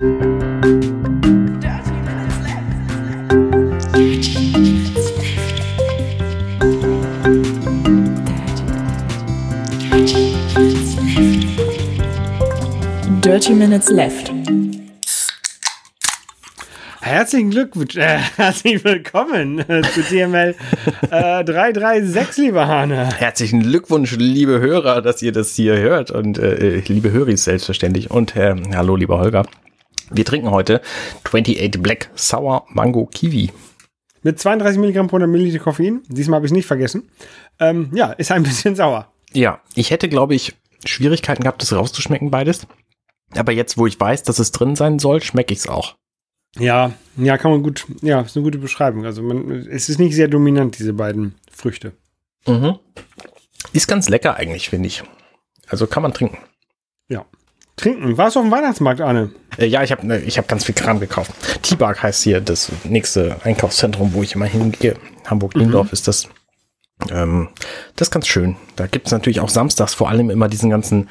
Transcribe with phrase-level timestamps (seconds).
[0.00, 0.16] Dirty
[13.52, 14.32] Minutes Left.
[17.02, 18.00] Herzlichen Glückwunsch, äh,
[18.36, 20.54] herzlich willkommen äh, zu DML
[21.10, 23.10] äh, 336, lieber Hane.
[23.18, 28.34] Herzlichen Glückwunsch, liebe Hörer, dass ihr das hier hört und äh, liebe Höris selbstverständlich und
[28.34, 29.44] äh, hallo, lieber Holger.
[30.10, 30.80] Wir trinken heute
[31.24, 33.50] 28 Black Sour Mango Kiwi.
[34.22, 36.02] Mit 32 Milligramm pro 100 Milliliter Koffein.
[36.08, 37.08] Diesmal habe ich es nicht vergessen.
[37.58, 39.10] Ähm, ja, ist ein bisschen sauer.
[39.32, 40.54] Ja, ich hätte, glaube ich,
[40.84, 42.66] Schwierigkeiten gehabt, das rauszuschmecken, beides.
[43.36, 45.96] Aber jetzt, wo ich weiß, dass es drin sein soll, schmecke ich es auch.
[46.58, 49.06] Ja, ja, kann man gut, ja, ist eine gute Beschreibung.
[49.06, 51.92] Also man, es ist nicht sehr dominant, diese beiden Früchte.
[52.46, 52.78] Mhm.
[53.72, 55.04] Ist ganz lecker eigentlich, finde ich.
[55.68, 56.38] Also kann man trinken.
[57.08, 57.24] Ja.
[57.80, 58.16] Trinken.
[58.16, 59.30] Warst du auf dem Weihnachtsmarkt, Arne?
[59.58, 61.32] Äh, ja, ich habe ne, ich hab ganz viel Kram gekauft.
[61.62, 64.96] T-Bark heißt hier das nächste Einkaufszentrum, wo ich immer hingehe.
[65.26, 65.92] Hamburg-Niendorf mhm.
[65.92, 66.28] ist das.
[67.10, 67.48] Ähm,
[67.96, 68.56] das ist ganz schön.
[68.76, 71.08] Da gibt es natürlich auch samstags vor allem immer diesen ganzen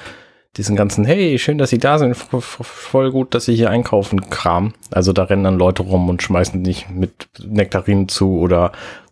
[0.57, 4.73] diesen ganzen, hey, schön, dass Sie da sind, voll gut, dass Sie hier einkaufen, Kram.
[4.89, 8.71] Also da rennen dann Leute rum und schmeißen nicht mit Nektarinen zu oder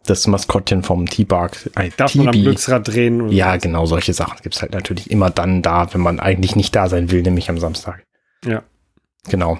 [0.10, 1.70] das Maskottchen vom T-Bark.
[1.76, 3.30] Äh, Darf man am Glücksrad drehen?
[3.30, 3.62] ja, was?
[3.62, 7.12] genau, solche Sachen gibt's halt natürlich immer dann da, wenn man eigentlich nicht da sein
[7.12, 8.04] will, nämlich am Samstag.
[8.46, 8.64] Ja.
[9.30, 9.60] Genau.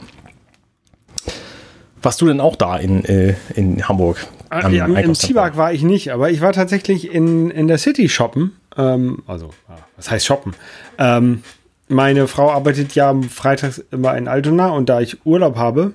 [2.02, 4.28] Warst du denn auch da in, äh, in Hamburg?
[4.50, 8.08] Ah, ja, Im T-Bark war ich nicht, aber ich war tatsächlich in, in der City
[8.08, 8.56] shoppen.
[8.78, 9.50] Ähm, also,
[9.98, 10.54] was heißt shoppen?
[10.98, 11.44] Ähm,
[11.90, 15.94] meine Frau arbeitet ja freitags immer in Altona und da ich Urlaub habe,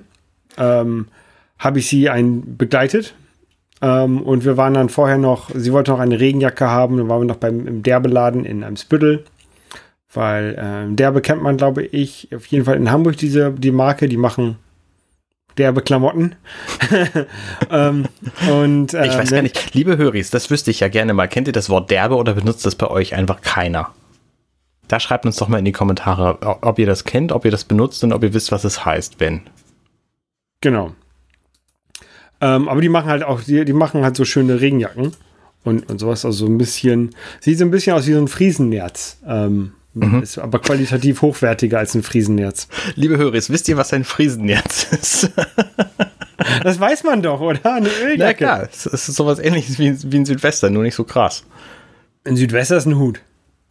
[0.57, 1.07] ähm,
[1.57, 3.15] habe ich sie ein begleitet.
[3.83, 7.21] Ähm, und wir waren dann vorher noch, sie wollte noch eine Regenjacke haben, dann waren
[7.21, 9.25] wir noch beim im Derbeladen in einem Spüttel.
[10.13, 14.07] Weil äh, Derbe kennt man, glaube ich, auf jeden Fall in Hamburg diese, die Marke,
[14.07, 14.55] die machen
[15.57, 16.35] derbe Klamotten.
[17.69, 18.05] ähm,
[18.49, 21.27] und, äh, ich weiß gar nicht, liebe Höris, das wüsste ich ja gerne mal.
[21.27, 23.89] Kennt ihr das Wort derbe oder benutzt das bei euch einfach keiner?
[24.87, 27.65] Da schreibt uns doch mal in die Kommentare, ob ihr das kennt, ob ihr das
[27.65, 29.41] benutzt und ob ihr wisst, was es heißt, wenn.
[30.61, 30.93] Genau.
[32.43, 35.13] Ähm, aber die machen halt auch, die, die machen halt so schöne Regenjacken
[35.63, 36.25] und, und sowas.
[36.25, 39.17] Also so ein bisschen, sieht so ein bisschen aus wie so ein Friesennerz.
[39.25, 40.21] Ähm, mhm.
[40.21, 42.67] Ist aber qualitativ hochwertiger als ein Friesennerz.
[42.95, 45.31] Liebe Hörer, wisst ihr, was ein Friesennerz ist?
[46.63, 47.75] das weiß man doch, oder?
[47.75, 48.43] Eine Öljacke.
[48.43, 48.69] Ja, klar.
[48.69, 51.45] Es ist sowas ähnliches wie, wie ein Südwester, nur nicht so krass.
[52.25, 53.21] Ein Südwester ist ein Hut.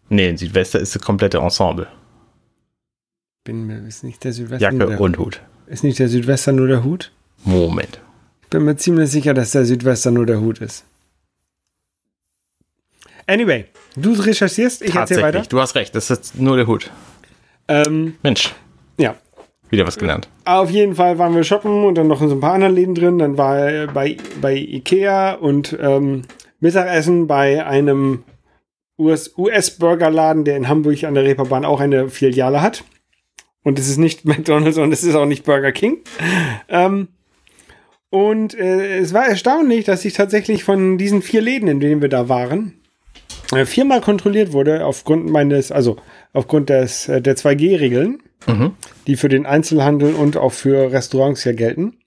[0.08, 1.88] Nee, in Südwester ist das komplette Ensemble.
[3.44, 4.72] Bin mir, ist nicht der Südwester.
[4.72, 5.42] Jacke und Hut.
[5.66, 7.12] Ist nicht der Südwester nur der Hut?
[7.44, 8.00] Moment.
[8.52, 10.84] Bin mir ziemlich sicher, dass der Südwester nur der Hut ist.
[13.26, 13.64] Anyway,
[13.96, 15.42] du recherchierst, ich erzähle weiter.
[15.48, 16.90] Du hast recht, das ist nur der Hut.
[17.66, 18.54] Ähm, Mensch.
[18.98, 19.14] Ja.
[19.70, 20.28] Wieder was gelernt.
[20.44, 22.94] Auf jeden Fall waren wir shoppen und dann noch in so ein paar anderen Läden
[22.94, 23.18] drin.
[23.18, 26.24] Dann war er bei, bei Ikea und ähm,
[26.60, 28.22] Mittagessen bei einem
[28.98, 32.84] US-Burgerladen, der in Hamburg an der Reeperbahn auch eine Filiale hat.
[33.62, 36.02] Und es ist nicht McDonald's und es ist auch nicht Burger King.
[36.68, 37.08] Ähm,
[38.12, 42.10] und äh, es war erstaunlich, dass ich tatsächlich von diesen vier Läden, in denen wir
[42.10, 42.74] da waren,
[43.52, 45.96] äh, viermal kontrolliert wurde aufgrund meines, also
[46.34, 48.72] aufgrund des, äh, der 2G-Regeln, mhm.
[49.06, 52.00] die für den Einzelhandel und auch für Restaurants ja gelten.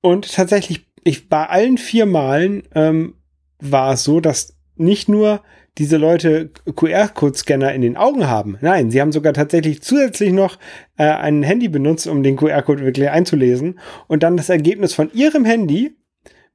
[0.00, 3.12] Und tatsächlich, ich bei allen vier Malen ähm,
[3.60, 5.42] war es so, dass nicht nur
[5.78, 8.58] diese Leute QR-Code-Scanner in den Augen haben.
[8.60, 10.58] Nein, sie haben sogar tatsächlich zusätzlich noch
[10.96, 13.78] äh, ein Handy benutzt, um den QR-Code wirklich einzulesen
[14.08, 15.96] und dann das Ergebnis von ihrem Handy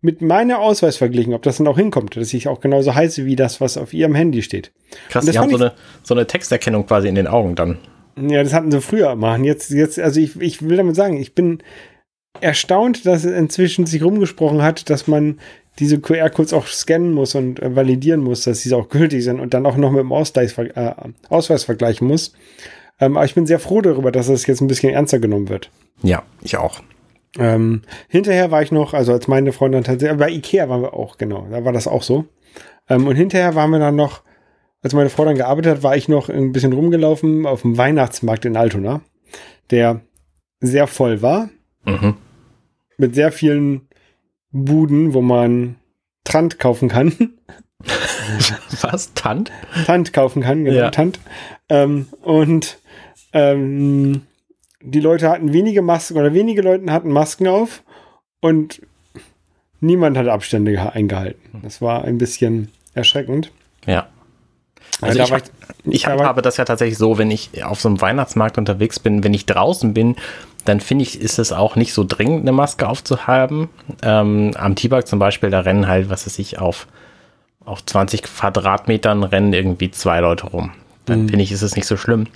[0.02, 3.38] mit meiner Ausweis verglichen, ob das dann auch hinkommt, dass ich auch genauso heiße wie
[3.38, 4.74] das, was auf ihrem Handy steht.
[5.10, 5.74] Krass, die haben so eine,
[6.04, 7.78] so eine Texterkennung quasi in den Augen dann.
[8.18, 9.46] Ja, das hatten sie früher machen.
[9.46, 11.64] Jetzt, jetzt, also ich, ich will damit sagen, ich bin
[12.42, 15.40] erstaunt, dass es inzwischen sich rumgesprochen hat, dass man
[15.80, 19.54] diese QR-Codes auch scannen muss und äh, validieren muss, dass sie auch gültig sind und
[19.54, 20.94] dann auch noch mit dem Ausgleich, äh,
[21.30, 22.34] Ausweis vergleichen muss.
[23.00, 25.72] Ähm, aber ich bin sehr froh darüber, dass das jetzt ein bisschen ernster genommen wird.
[26.04, 26.82] Ja, ich auch.
[27.40, 31.18] Ähm, hinterher war ich noch, also als meine Freundin tatsächlich, bei Ikea waren wir auch,
[31.18, 32.26] genau, da war das auch so.
[32.90, 34.22] Ähm, und hinterher waren wir dann noch,
[34.84, 38.46] als meine Frau dann gearbeitet hat, war ich noch ein bisschen rumgelaufen auf dem Weihnachtsmarkt
[38.46, 39.02] in Altona,
[39.72, 40.02] der
[40.60, 41.50] sehr voll war.
[41.86, 42.16] Mhm.
[42.98, 43.88] Mit sehr vielen
[44.54, 45.76] Buden, wo man
[46.24, 47.34] Trant kaufen kann.
[48.82, 49.14] Was?
[49.14, 49.52] Tant?
[49.86, 50.92] Tant kaufen kann, genau, ja.
[50.92, 51.20] Tant.
[51.68, 52.78] Ähm, und
[53.34, 54.22] ähm,
[54.82, 57.84] die Leute hatten wenige Masken oder wenige Leute hatten Masken auf
[58.40, 58.82] und
[59.82, 61.62] niemand hat Abstände eingehalten.
[61.62, 63.52] Das war ein bisschen erschreckend.
[63.86, 64.08] Ja.
[65.06, 65.50] Also da ich, war hab-
[65.86, 69.34] ich habe das ja tatsächlich so, wenn ich auf so einem Weihnachtsmarkt unterwegs bin, wenn
[69.34, 70.16] ich draußen bin,
[70.66, 73.70] dann finde ich, ist es auch nicht so dringend, eine Maske aufzuhaben.
[74.02, 76.88] Ähm, am T-Bag zum Beispiel, da rennen halt, was weiß ich, auf,
[77.66, 80.72] auf 20 Quadratmetern rennen irgendwie zwei Leute rum.
[81.06, 82.28] Dann finde ich, ist es nicht so schlimm.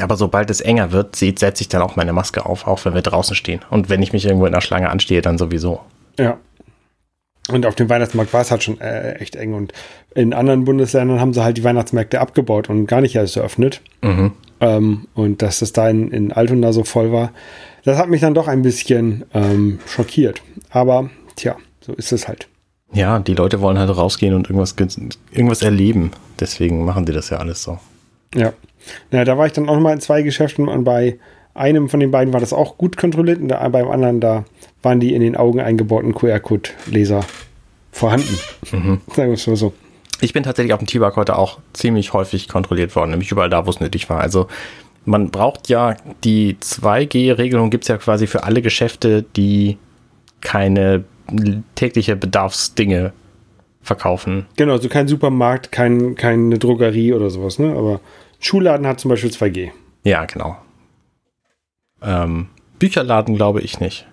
[0.00, 3.02] Aber sobald es enger wird, setze ich dann auch meine Maske auf, auch wenn wir
[3.02, 3.60] draußen stehen.
[3.70, 5.80] Und wenn ich mich irgendwo in der Schlange anstehe, dann sowieso.
[6.18, 6.36] Ja.
[7.52, 9.54] Und auf dem Weihnachtsmarkt war es halt schon äh, echt eng.
[9.54, 9.72] Und
[10.14, 13.80] in anderen Bundesländern haben sie halt die Weihnachtsmärkte abgebaut und gar nicht erst eröffnet.
[14.02, 14.32] Mhm.
[14.60, 17.32] Ähm, und dass das da in, in Altona so voll war,
[17.84, 20.42] das hat mich dann doch ein bisschen ähm, schockiert.
[20.70, 22.48] Aber tja, so ist es halt.
[22.92, 24.88] Ja, die Leute wollen halt rausgehen und irgendwas, ge-
[25.32, 26.10] irgendwas erleben.
[26.38, 27.78] Deswegen machen die das ja alles so.
[28.34, 28.52] Ja.
[29.10, 31.18] Na, da war ich dann auch noch mal in zwei Geschäften und bei
[31.54, 34.44] einem von den beiden war das auch gut kontrolliert und beim anderen, da
[34.82, 37.24] waren die in den Augen eingebauten QR-Code-Leser
[37.92, 38.38] vorhanden.
[38.64, 39.00] Sagen
[39.30, 39.72] wir es mal so.
[40.20, 43.66] Ich bin tatsächlich auf dem T-Bag heute auch ziemlich häufig kontrolliert worden, nämlich überall da,
[43.66, 44.20] wo es nötig war.
[44.20, 44.48] Also
[45.04, 49.78] man braucht ja die 2G-Regelung gibt es ja quasi für alle Geschäfte, die
[50.40, 51.04] keine
[51.74, 53.12] tägliche Bedarfsdinge
[53.82, 54.46] verkaufen.
[54.56, 57.70] Genau, also kein Supermarkt, kein, keine Drogerie oder sowas, ne?
[57.70, 58.00] Aber
[58.40, 59.70] Schulladen hat zum Beispiel 2G.
[60.04, 60.56] Ja, genau.
[62.02, 62.48] Ähm,
[62.78, 64.06] Bücherladen glaube ich nicht.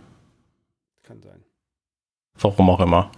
[2.39, 3.11] Warum auch immer.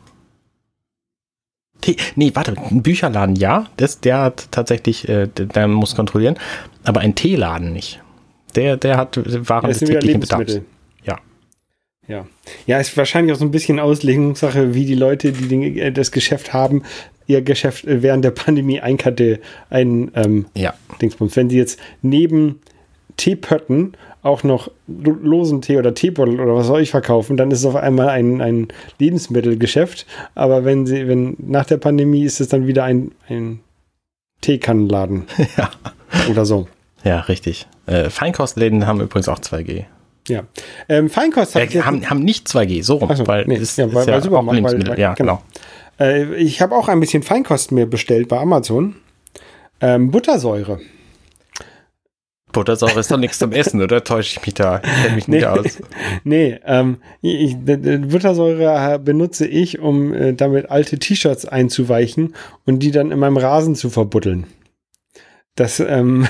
[2.15, 6.37] Nee, warte, ein Bücherladen ja, das, der hat tatsächlich, äh, der, der muss kontrollieren,
[6.83, 8.01] aber ein Teeladen nicht.
[8.55, 9.17] Der, der hat
[9.49, 10.61] Waren Das des täglichen Bedarfs.
[11.03, 11.19] Ja.
[12.07, 12.27] Ja.
[12.65, 16.11] Ja, ist wahrscheinlich auch so ein bisschen Auslegungssache, wie die Leute, die den, äh, das
[16.11, 16.83] Geschäft haben,
[17.27, 19.39] ihr Geschäft äh, während der Pandemie einkarte,
[19.69, 20.73] ein ähm, Ja.
[21.01, 21.35] Dingsbums.
[21.35, 22.59] Wenn sie jetzt neben
[23.17, 27.59] Teepötten auch noch lo- losen Tee oder Teebeutel oder was soll ich verkaufen, dann ist
[27.59, 28.67] es auf einmal ein, ein
[28.99, 30.05] Lebensmittelgeschäft.
[30.35, 33.61] Aber wenn sie, wenn nach der Pandemie ist es dann wieder ein, ein
[34.41, 35.23] Teekannenladen
[35.57, 35.69] Ja.
[36.29, 36.67] oder so.
[37.03, 37.67] Ja, richtig.
[37.85, 39.85] Äh, Feinkostläden haben übrigens auch 2G.
[40.27, 40.43] Ja.
[40.89, 43.85] Ähm, Feinkost hat Äh, haben, haben nicht 2G, so rum, so, weil nee, es ja,
[43.85, 44.91] ist ja weil Supermarkt- auch Lebensmittel.
[44.91, 45.41] weil- ja, genau.
[45.97, 46.11] genau.
[46.11, 48.95] Äh, ich habe auch ein bisschen Feinkost mir bestellt bei Amazon.
[49.81, 50.79] Ähm, Buttersäure.
[52.51, 54.03] Buttersäure ist doch nichts zum Essen, oder?
[54.03, 54.81] Täusche ich mich da?
[54.83, 55.45] Ich kenne mich nicht Nee.
[55.45, 55.77] aus.
[56.23, 62.35] Nee, ähm, ich, Buttersäure äh, benutze ich, um äh, damit alte T-Shirts einzuweichen
[62.65, 64.47] und die dann in meinem Rasen zu verbuddeln.
[65.55, 66.27] Das, ähm,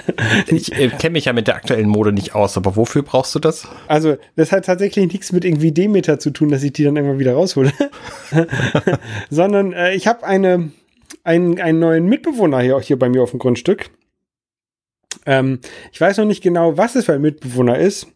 [0.48, 3.38] Ich äh, kenne mich ja mit der aktuellen Mode nicht aus, aber wofür brauchst du
[3.38, 3.66] das?
[3.88, 7.18] also, das hat tatsächlich nichts mit irgendwie Demeter zu tun, dass ich die dann immer
[7.18, 7.72] wieder raushole.
[9.30, 10.70] Sondern äh, ich habe eine,
[11.24, 13.90] einen, einen neuen Mitbewohner hier, hier bei mir auf dem Grundstück.
[15.24, 15.60] Ähm,
[15.92, 18.06] ich weiß noch nicht genau, was es für ein Mitbewohner ist.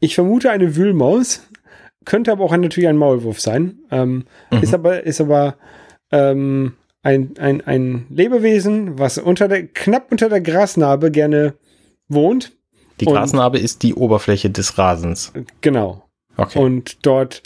[0.00, 1.42] Ich vermute eine Wühlmaus.
[2.04, 3.78] Könnte aber auch natürlich ein Maulwurf sein.
[3.90, 4.62] Ähm, Mhm.
[4.62, 5.56] Ist aber, ist aber
[6.10, 11.54] ähm, ein, ein, ein Lebewesen, was unter der, knapp unter der Grasnarbe gerne
[12.08, 12.52] wohnt.
[13.00, 15.32] Die Und- Grasnarbe ist die Oberfläche des Rasens.
[15.60, 16.08] Genau.
[16.36, 16.58] Okay.
[16.58, 17.42] Und dort,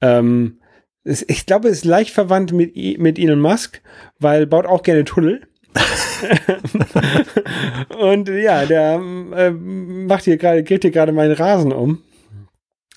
[0.00, 0.58] ähm,
[1.04, 3.80] ist, ich glaube, ist leicht verwandt mit, mit Elon Musk,
[4.18, 5.46] weil baut auch gerne Tunnel.
[8.00, 9.00] und ja, der
[9.36, 12.02] äh, macht hier gerade, geht hier gerade meinen Rasen um.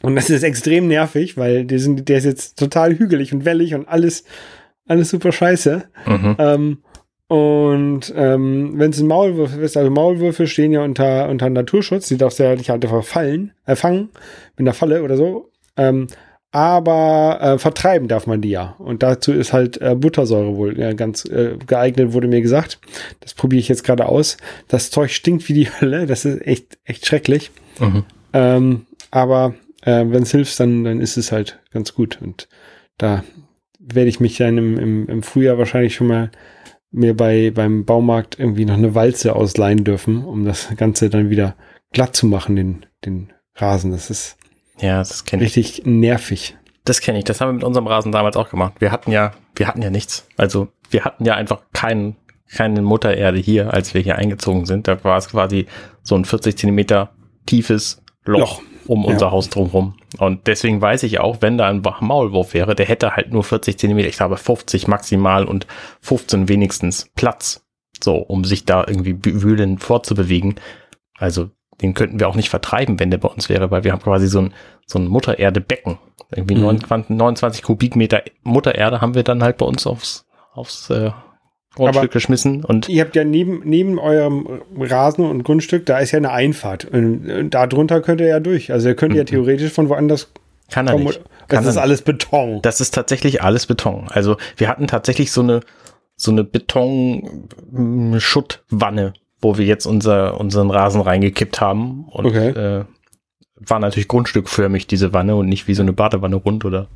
[0.02, 3.74] Und das ist extrem nervig, weil die sind, der ist jetzt total hügelig und wellig
[3.74, 4.26] und alles,
[4.86, 5.84] alles super scheiße.
[6.06, 6.36] mhm.
[6.40, 6.78] Ähm,
[7.28, 12.18] und ähm, wenn es ein Maulwurf ist, also Maulwürfe stehen ja unter, unter Naturschutz, die
[12.18, 15.50] darfst du ja nicht halt einfach fallen, äh, mit einer Falle oder so.
[15.78, 16.08] Ähm,
[16.54, 18.76] aber äh, vertreiben darf man die ja.
[18.78, 22.80] Und dazu ist halt äh, Buttersäure wohl ja, ganz äh, geeignet, wurde mir gesagt.
[23.22, 24.38] Das probiere ich jetzt gerade aus.
[24.68, 26.06] Das Zeug stinkt wie die Hölle.
[26.06, 27.50] Das ist echt, echt schrecklich.
[27.80, 28.04] Mhm.
[28.34, 32.20] Ähm, aber äh, wenn es hilft, dann, dann ist es halt ganz gut.
[32.22, 32.48] Und
[33.00, 33.24] da
[33.80, 36.30] werde ich mich dann im, im, im Frühjahr wahrscheinlich schon mal
[36.92, 41.56] mir bei, beim Baumarkt irgendwie noch eine Walze ausleihen dürfen, um das Ganze dann wieder
[41.94, 43.90] glatt zu machen, den, den Rasen.
[43.90, 44.38] Das ist
[44.84, 45.56] Ja, das kenne ich.
[45.56, 46.56] richtig nervig.
[46.86, 47.24] Das kenne ich.
[47.24, 48.74] Das haben wir mit unserem Rasen damals auch gemacht.
[48.80, 50.28] Wir hatten ja, wir hatten ja nichts.
[50.38, 52.18] Also wir hatten ja einfach keinen,
[52.54, 54.88] keine Muttererde hier, als wir hier eingezogen sind.
[54.88, 55.68] Da war es quasi
[56.02, 57.12] so ein 40 Zentimeter
[57.46, 58.62] tiefes Loch, Loch.
[58.88, 59.12] um Ja.
[59.12, 59.96] unser Haus drumherum.
[60.18, 63.78] Und deswegen weiß ich auch, wenn da ein Maulwurf wäre, der hätte halt nur 40
[63.80, 65.66] Zentimeter, ich glaube 50 maximal und
[66.02, 67.66] 15 wenigstens Platz.
[68.04, 70.56] So, um sich da irgendwie wühlend fortzubewegen.
[71.18, 71.50] Also
[71.84, 74.28] den könnten wir auch nicht vertreiben, wenn der bei uns wäre, weil wir haben quasi
[74.28, 74.54] so ein,
[74.88, 76.00] so ein Muttererde-Becken.
[76.36, 76.62] Irgendwie Mhm.
[76.62, 81.12] 29, 29 Kubikmeter Muttererde haben wir dann halt bei uns aufs, aufs äh,
[81.76, 86.12] Grundstück Aber- geschmissen und Ihr habt ja neben, neben eurem Rasen und Grundstück, da ist
[86.12, 86.86] ja eine Einfahrt.
[86.86, 88.72] Und, und da drunter könnt ihr ja durch.
[88.72, 89.28] Also ihr könnt ja Mhm.
[89.28, 90.32] theoretisch von woanders
[90.72, 91.22] kann er nicht.
[91.50, 92.62] Das Kann ist alles Beton.
[92.62, 94.06] Das ist tatsächlich alles Beton.
[94.10, 95.60] Also wir hatten tatsächlich so eine
[96.16, 99.14] so eine Beton-Schuttwanne,
[99.44, 102.06] wo wir jetzt unser, unseren Rasen reingekippt haben.
[102.06, 102.50] Und Okay.
[102.50, 102.86] äh,
[103.58, 106.88] war natürlich grundstückförmig, diese Wanne, und nicht wie so eine Badewanne rund oder.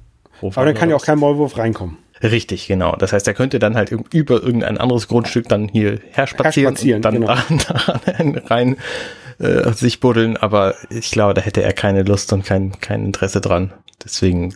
[0.41, 1.97] Aber dann kann ja auch kein Maulwurf reinkommen.
[2.21, 2.95] Richtig, genau.
[2.95, 7.05] Das heißt, er könnte dann halt über irgendein anderes Grundstück dann hier herspazieren Herspazieren, und
[7.05, 7.27] dann genau.
[7.67, 8.77] da, da rein
[9.39, 10.37] äh, sich buddeln.
[10.37, 13.73] Aber ich glaube, da hätte er keine Lust und kein, kein Interesse dran.
[14.03, 14.55] Deswegen,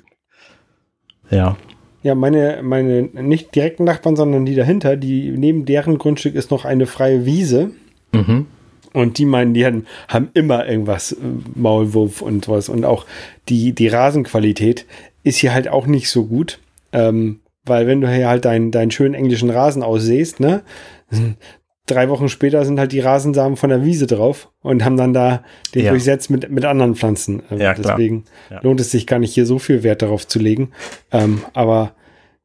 [1.29, 1.55] ja.
[2.03, 6.65] Ja, meine, meine nicht direkten Nachbarn, sondern die dahinter, die neben deren Grundstück ist noch
[6.65, 7.71] eine freie Wiese.
[8.11, 8.47] Mhm.
[8.93, 11.17] Und die meinen, die haben, haben immer irgendwas, äh,
[11.55, 12.69] Maulwurf und was.
[12.69, 13.05] Und auch
[13.49, 14.85] die, die Rasenqualität
[15.23, 16.59] ist hier halt auch nicht so gut.
[16.91, 20.63] Ähm, weil wenn du hier halt deinen, deinen schönen englischen Rasen aussäst, ne?
[21.87, 25.43] Drei Wochen später sind halt die Rasensamen von der Wiese drauf und haben dann da
[25.73, 25.91] den Ja.
[25.91, 27.41] durchsetzt mit, mit anderen Pflanzen.
[27.49, 27.73] Ähm, Ja.
[27.73, 28.59] Deswegen Ja.
[28.61, 30.71] lohnt es sich gar nicht hier so viel Wert darauf zu legen.
[31.11, 31.93] Ähm, aber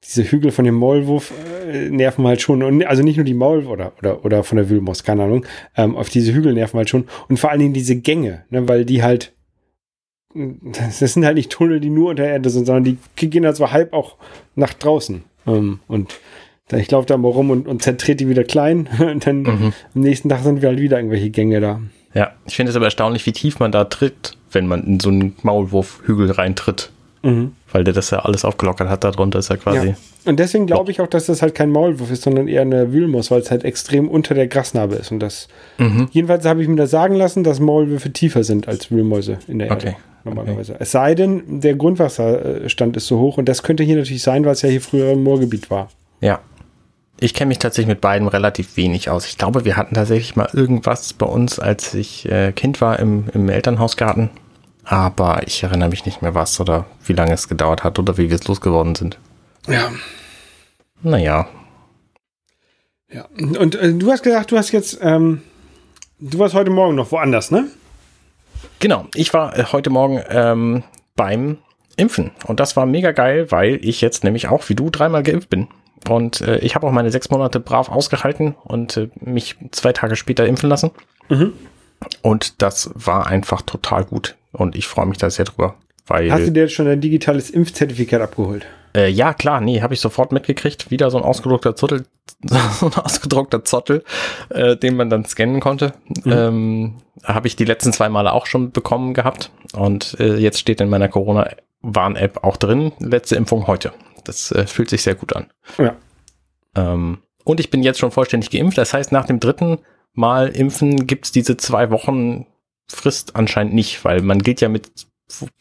[0.05, 1.33] diese Hügel von dem Maulwurf
[1.71, 2.63] äh, nerven halt schon.
[2.63, 5.45] Und also nicht nur die Maulwurf oder, oder, oder von der Wühlmaus, keine Ahnung.
[5.77, 7.07] Ähm, auf diese Hügel nerven halt schon.
[7.29, 9.35] Und vor allen Dingen diese Gänge, ne, weil die halt,
[10.35, 13.71] das sind halt nicht Tunnel, die nur unter Erde sind, sondern die gehen halt so
[13.71, 14.17] halb auch
[14.55, 15.25] nach draußen.
[15.47, 16.15] Ähm, und
[16.73, 18.89] ich laufe da mal rum und, und zertrete die wieder klein.
[18.99, 19.73] Und dann Mhm.
[19.95, 21.81] am nächsten Tag sind wir halt wieder irgendwelche Gänge da.
[22.15, 25.11] Ja, ich finde es aber erstaunlich, wie tief man da tritt, wenn man in so
[25.11, 26.91] einen Maulwurfhügel reintritt.
[27.23, 27.53] Mhm.
[27.73, 29.89] Weil der das ja alles aufgelockert hat, darunter ist er quasi.
[29.89, 29.95] Ja.
[30.25, 33.31] Und deswegen glaube ich auch, dass das halt kein Maulwurf ist, sondern eher eine Wühlmaus,
[33.31, 35.13] weil es halt extrem unter der Grasnarbe ist.
[35.13, 36.09] Und das, Mhm.
[36.11, 39.69] jedenfalls habe ich mir das sagen lassen, dass Maulwürfe tiefer sind als Wühlmäuse in der
[39.69, 39.87] Erde.
[39.89, 39.97] Okay.
[40.25, 40.75] Normalerweise.
[40.81, 43.39] Es sei denn, der Grundwasserstand ist so hoch.
[43.39, 45.89] Und das könnte hier natürlich sein, weil es ja hier früher ein Moorgebiet war.
[46.21, 46.41] Ja.
[47.19, 49.27] Ich kenne mich tatsächlich mit beiden relativ wenig aus.
[49.27, 53.29] Ich glaube, wir hatten tatsächlich mal irgendwas bei uns, als ich äh, Kind war im,
[53.33, 54.31] im Elternhausgarten.
[54.85, 58.29] Aber ich erinnere mich nicht mehr was oder wie lange es gedauert hat oder wie
[58.29, 59.19] wir es losgeworden sind.
[59.67, 59.91] Ja.
[61.03, 61.49] Naja,
[63.13, 63.27] ja.
[63.39, 65.43] Und äh, du hast gesagt, du hast jetzt, ähm,
[66.19, 67.69] du warst heute Morgen noch woanders, ne?
[68.81, 70.83] Genau, ich war äh, heute Morgen ähm,
[71.15, 71.59] beim
[71.97, 75.49] Impfen und das war mega geil, weil ich jetzt nämlich auch wie du dreimal geimpft
[75.49, 75.69] bin.
[76.09, 80.17] Und äh, ich habe auch meine sechs Monate brav ausgehalten und äh, mich zwei Tage
[80.17, 80.91] später impfen lassen.
[81.29, 81.53] Mhm.
[82.23, 84.37] Und das war einfach total gut.
[84.53, 85.75] Und ich freue mich da sehr drüber.
[86.07, 88.67] Weil, Hast du dir jetzt schon ein digitales Impfzertifikat abgeholt?
[88.97, 90.91] äh, ja klar, nee, habe ich sofort mitgekriegt.
[90.91, 92.07] Wieder so ein ausgedruckter Zottel,
[92.43, 94.03] so ein ausgedruckter Zottel,
[94.49, 95.93] äh, den man dann scannen konnte.
[96.25, 99.51] Ähm, habe ich die letzten zwei Male auch schon bekommen gehabt.
[99.75, 103.93] Und äh, jetzt steht in meiner Corona-Warn-App auch drin, letzte Impfung heute.
[104.29, 105.47] Das äh, fühlt sich sehr gut an.
[105.79, 105.97] Ja.
[106.75, 108.79] Ähm, und ich bin jetzt schon vollständig geimpft.
[108.79, 109.79] Das heißt, nach dem dritten
[110.13, 112.47] Mal impfen gibt's diese zwei Wochen
[112.89, 114.91] Frist anscheinend nicht, weil man gilt ja mit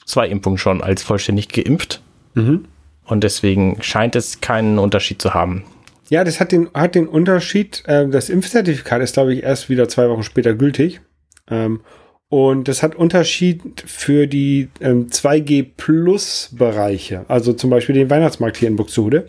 [0.05, 2.01] zwei Impfungen schon als vollständig geimpft.
[2.33, 2.65] Mhm.
[3.05, 5.63] Und deswegen scheint es keinen Unterschied zu haben.
[6.09, 7.83] Ja, das hat den, hat den Unterschied.
[7.87, 11.01] Äh, das Impfzertifikat ist, glaube ich, erst wieder zwei Wochen später gültig.
[11.49, 11.81] Ähm,
[12.29, 17.25] und das hat Unterschied für die ähm, 2G-Plus-Bereiche.
[17.27, 19.27] Also zum Beispiel den Weihnachtsmarkt hier in Buxtehude.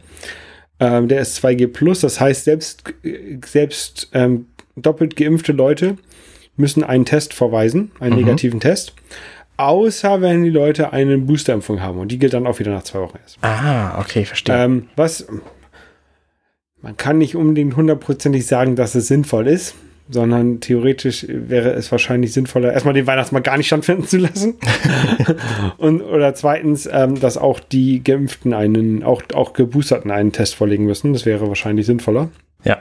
[0.81, 5.97] Ähm, der ist 2G Plus, das heißt, selbst, äh, selbst ähm, doppelt geimpfte Leute
[6.57, 8.23] müssen einen Test vorweisen, einen Mhm.
[8.25, 8.95] negativen Test.
[9.59, 11.99] Außer wenn die Leute eine Boosterimpfung haben.
[11.99, 13.39] Und die gilt dann auch wieder nach zwei Wochen erst.
[13.43, 14.55] Ah, okay, verstehe.
[14.55, 15.27] Ähm, was
[16.83, 19.75] man kann nicht unbedingt hundertprozentig sagen, dass es sinnvoll ist,
[20.09, 24.55] sondern theoretisch wäre es wahrscheinlich sinnvoller, erstmal den Weihnachtsmarkt gar nicht stattfinden zu lassen.
[25.79, 30.85] Und oder zweitens, ähm, dass auch die Geimpften einen, auch, auch Geboosterten einen Test vorlegen
[30.87, 31.13] müssen.
[31.13, 32.29] Das wäre wahrscheinlich sinnvoller.
[32.65, 32.79] ja.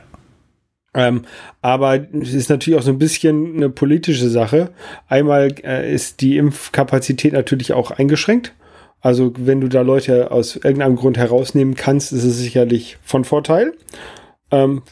[0.96, 1.24] Ähm,
[1.62, 4.70] aber es ist natürlich auch so ein bisschen eine politische Sache.
[5.10, 8.54] Einmal äh, ist die Impfkapazität natürlich auch eingeschränkt.
[9.02, 13.74] Also wenn du da Leute aus irgendeinem Grund herausnehmen kannst, ist es sicherlich von Vorteil.
[14.52, 14.84] Ähm,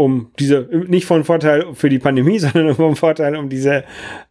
[0.00, 3.84] um diese, nicht von Vorteil für die Pandemie, sondern von Vorteil, um diese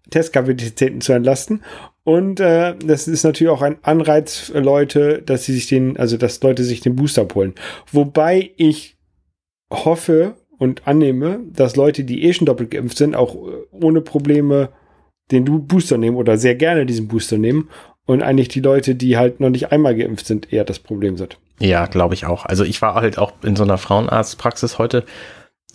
[0.10, 1.64] Testkapazitäten zu entlasten.
[2.04, 6.18] Und äh, das ist natürlich auch ein Anreiz für Leute, dass sie sich den, also
[6.18, 7.54] dass Leute sich den Booster abholen.
[7.92, 8.98] Wobei ich
[9.72, 13.40] hoffe und annehme, dass Leute, die eh schon doppelt geimpft sind, auch äh,
[13.72, 14.70] ohne Probleme
[15.30, 17.70] den Booster nehmen oder sehr gerne diesen Booster nehmen
[18.08, 21.38] und eigentlich die Leute, die halt noch nicht einmal geimpft sind, eher das Problem sind.
[21.60, 22.48] Ja, glaube ich auch.
[22.48, 25.04] Also ich war halt auch in so einer Frauenarztpraxis heute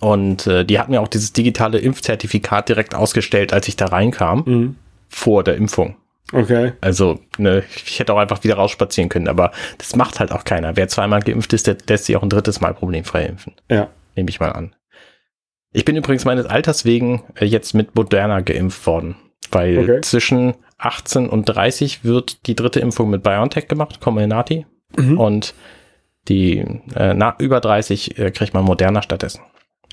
[0.05, 4.43] und äh, die hat mir auch dieses digitale Impfzertifikat direkt ausgestellt, als ich da reinkam,
[4.47, 4.77] Mhm.
[5.09, 5.97] vor der Impfung.
[6.33, 6.73] Okay.
[6.81, 10.77] Also, ne, ich hätte auch einfach wieder rausspazieren können, aber das macht halt auch keiner.
[10.77, 13.53] Wer zweimal geimpft ist, der lässt sich auch ein drittes Mal problemfrei impfen.
[13.71, 13.89] Ja.
[14.17, 14.75] Nehme ich mal an.
[15.73, 19.17] Ich bin übrigens meines Alters wegen äh, jetzt mit Moderna geimpft worden,
[19.51, 20.01] weil Okay.
[20.03, 24.67] zwischen 18 und 30 wird die dritte Impfung mit BioNTech gemacht, Comirnaty.
[24.97, 25.19] Mhm.
[25.19, 25.55] Und
[26.29, 26.65] Die
[26.97, 29.43] äh, nach über 30 äh, kriegt man moderner stattdessen.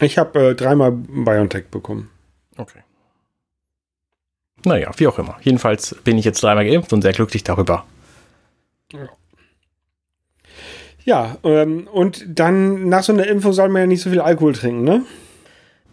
[0.02, 2.10] Ich habe äh, dreimal BioNTech bekommen.
[2.58, 2.80] Okay.
[4.64, 5.38] Naja, wie auch immer.
[5.42, 7.86] Jedenfalls bin ich jetzt dreimal geimpft und sehr glücklich darüber.
[11.04, 14.54] Ja, ähm, und dann nach so einer Impfung soll man ja nicht so viel Alkohol
[14.54, 15.04] trinken, ne?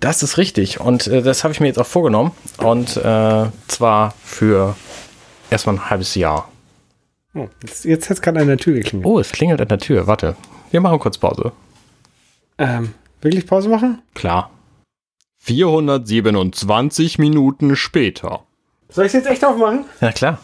[0.00, 0.80] Das ist richtig.
[0.80, 2.32] Und äh, das habe ich mir jetzt auch vorgenommen.
[2.58, 4.76] Und äh, zwar für
[5.50, 6.50] erstmal ein halbes Jahr.
[7.34, 9.06] Oh, jetzt jetzt hat es gerade an der Tür geklingelt.
[9.06, 10.06] Oh, es klingelt an der Tür.
[10.06, 10.36] Warte.
[10.70, 11.52] Wir machen kurz Pause.
[12.58, 14.02] Ähm, wirklich Pause machen?
[14.14, 14.50] Klar.
[15.38, 18.44] 427 Minuten später.
[18.90, 19.84] Soll ich es jetzt echt aufmachen?
[20.00, 20.38] Ja, klar.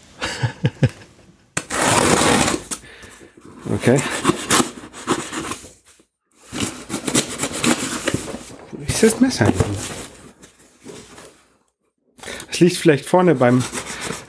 [3.73, 3.99] Okay.
[8.73, 9.53] Wo ist das Messer?
[12.51, 13.65] Es liegt vielleicht vorne beim,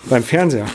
[0.05, 0.67] beim Fernseher.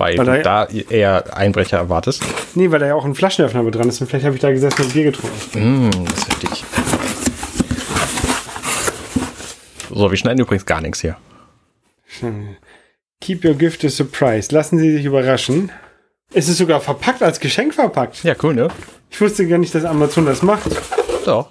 [0.00, 2.22] Weil Weil du da eher Einbrecher erwartest.
[2.54, 4.50] Nee, weil da ja auch ein Flaschenöffner mit dran ist und vielleicht habe ich da
[4.50, 5.88] gesessen und Bier getrunken.
[5.88, 6.64] Mm, das ist heftig.
[9.90, 11.18] So, wir schneiden übrigens gar nichts hier.
[13.20, 14.54] Keep your gift a surprise.
[14.54, 15.70] Lassen Sie sich überraschen.
[16.32, 18.24] Es ist sogar verpackt, als Geschenk verpackt.
[18.24, 18.68] Ja, cool, ne?
[19.10, 20.70] Ich wusste gar nicht, dass Amazon das macht.
[21.26, 21.50] Doch.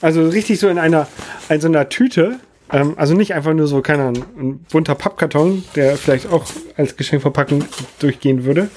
[0.00, 1.06] Also richtig so in einer,
[1.50, 2.40] in so einer Tüte.
[2.70, 6.44] Ähm, also nicht einfach nur so, keine Ahnung, ein bunter Pappkarton, der vielleicht auch
[6.76, 7.64] als Geschenkverpackung
[7.98, 8.70] durchgehen würde.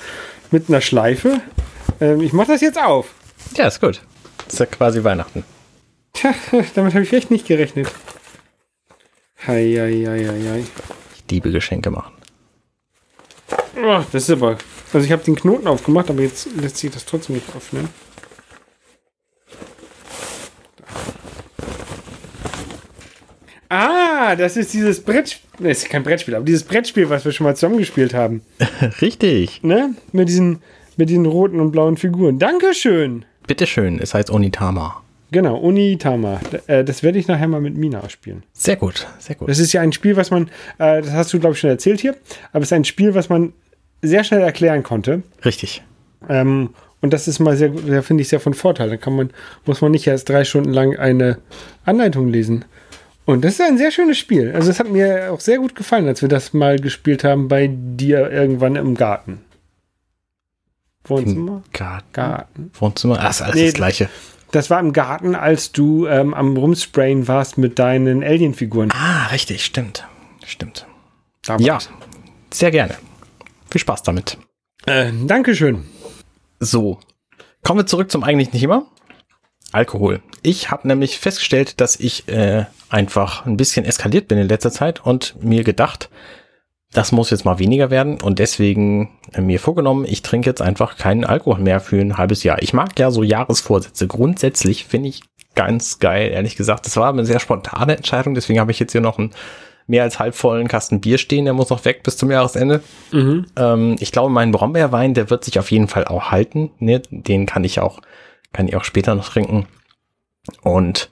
[0.52, 1.42] Mit einer Schleife.
[2.00, 3.14] Ähm, ich mache das jetzt auf.
[3.56, 4.02] Ja, ist gut.
[4.46, 5.44] Das ist ja quasi Weihnachten.
[6.14, 6.34] Tja,
[6.76, 7.92] damit habe ich echt nicht gerechnet.
[9.48, 10.64] Hei, hei, hei, hei.
[11.16, 12.14] Ich liebe Geschenke machen.
[13.78, 14.58] Oh, das ist aber.
[14.94, 17.88] Also ich habe den Knoten aufgemacht, aber jetzt lässt sich das trotzdem nicht öffnen.
[23.74, 25.50] Ah, das ist dieses Brettspiel.
[25.70, 28.42] Das ist kein Brettspiel, aber dieses Brettspiel, was wir schon mal zusammen gespielt haben.
[29.02, 29.64] Richtig.
[29.64, 29.96] Ne?
[30.12, 30.60] Mit diesen,
[30.98, 32.38] mit diesen roten und blauen Figuren.
[32.38, 33.24] Dankeschön.
[33.48, 35.02] Bitteschön, es heißt Onitama.
[35.32, 36.42] Genau, Unitama.
[36.52, 38.44] D- äh, Das werde ich nachher mal mit Mina spielen.
[38.52, 39.48] Sehr gut, sehr gut.
[39.50, 40.48] Das ist ja ein Spiel, was man,
[40.78, 42.18] äh, das hast du, glaube ich, schon erzählt hier,
[42.52, 43.54] aber es ist ein Spiel, was man
[44.02, 45.24] sehr schnell erklären konnte.
[45.46, 45.82] Richtig.
[46.28, 48.90] Ähm, und das ist mal sehr, gut- sehr finde ich sehr von Vorteil.
[48.90, 49.30] Da kann man,
[49.66, 51.38] muss man nicht erst drei Stunden lang eine
[51.86, 52.66] Anleitung lesen.
[53.26, 54.52] Und das ist ein sehr schönes Spiel.
[54.54, 57.70] Also es hat mir auch sehr gut gefallen, als wir das mal gespielt haben bei
[57.72, 59.42] dir irgendwann im Garten.
[61.04, 61.64] Wohnzimmer?
[61.72, 62.14] Garten.
[62.14, 62.72] Garten.
[62.74, 63.18] Wohnzimmer.
[63.20, 64.10] Ach, ist alles Nee, das gleiche.
[64.52, 68.92] Das war im Garten, als du ähm, am Rumsprayen warst mit deinen Alien-Figuren.
[68.92, 70.06] Ah, richtig, stimmt.
[70.46, 70.86] Stimmt.
[71.46, 71.80] Da Ja,
[72.54, 72.96] sehr gerne.
[73.70, 74.38] Viel Spaß damit.
[74.86, 75.86] Äh, Dankeschön.
[76.60, 77.00] So,
[77.64, 78.86] kommen wir zurück zum eigentlichen Thema.
[79.72, 80.22] Alkohol.
[80.42, 85.06] Ich habe nämlich festgestellt, dass ich äh, einfach ein bisschen eskaliert bin in letzter Zeit
[85.06, 86.10] und mir gedacht,
[86.94, 90.98] das muss jetzt mal weniger werden und deswegen äh, mir vorgenommen, ich trinke jetzt einfach
[90.98, 92.62] keinen Alkohol mehr für ein halbes Jahr.
[92.62, 94.08] Ich mag ja so Jahresvorsätze.
[94.08, 95.22] Grundsätzlich finde ich
[95.56, 96.86] ganz geil, ehrlich gesagt.
[96.86, 99.32] Das war eine sehr spontane Entscheidung, deswegen habe ich jetzt hier noch einen
[99.88, 102.82] mehr als halbvollen Kasten Bier stehen, der muss noch weg bis zum Jahresende.
[103.58, 106.72] Ähm, ich glaube, mein Brombeerwein, der wird sich auf jeden Fall auch halten.
[106.80, 107.02] Ne?
[107.10, 108.00] Den kann ich auch,
[108.54, 109.68] kann ich auch später noch trinken.
[110.62, 111.10] Und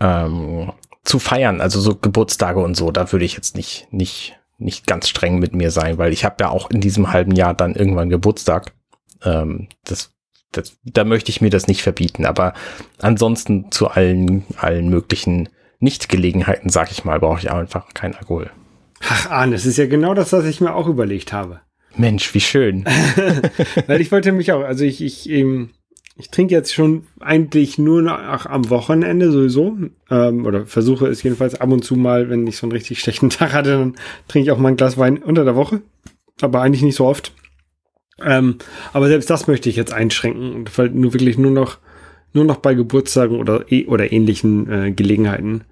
[0.00, 0.72] ähm,
[1.04, 5.08] zu feiern, also so Geburtstage und so, da würde ich jetzt nicht, nicht, nicht ganz
[5.08, 8.08] streng mit mir sein, weil ich habe ja auch in diesem halben Jahr dann irgendwann
[8.08, 8.72] Geburtstag.
[9.22, 10.12] Ähm, das,
[10.52, 12.24] das, da möchte ich mir das nicht verbieten.
[12.24, 12.54] Aber
[12.98, 18.50] ansonsten zu allen, allen möglichen Nicht-Gelegenheiten, sag ich mal, brauche ich einfach keinen Alkohol.
[19.06, 21.60] Ach, Arne, das ist ja genau das, was ich mir auch überlegt habe.
[21.96, 22.84] Mensch, wie schön.
[23.86, 25.70] Weil ich wollte mich auch, also ich, ich, ähm,
[26.16, 29.76] ich trinke jetzt schon eigentlich nur noch am Wochenende sowieso.
[30.10, 33.30] Ähm, oder versuche es jedenfalls ab und zu mal, wenn ich so einen richtig schlechten
[33.30, 33.94] Tag hatte, dann
[34.28, 35.82] trinke ich auch mal ein Glas Wein unter der Woche.
[36.40, 37.32] Aber eigentlich nicht so oft.
[38.22, 38.58] Ähm,
[38.92, 41.78] aber selbst das möchte ich jetzt einschränken und nur wirklich nur noch,
[42.32, 45.64] nur noch bei Geburtstagen oder, eh- oder ähnlichen äh, Gelegenheiten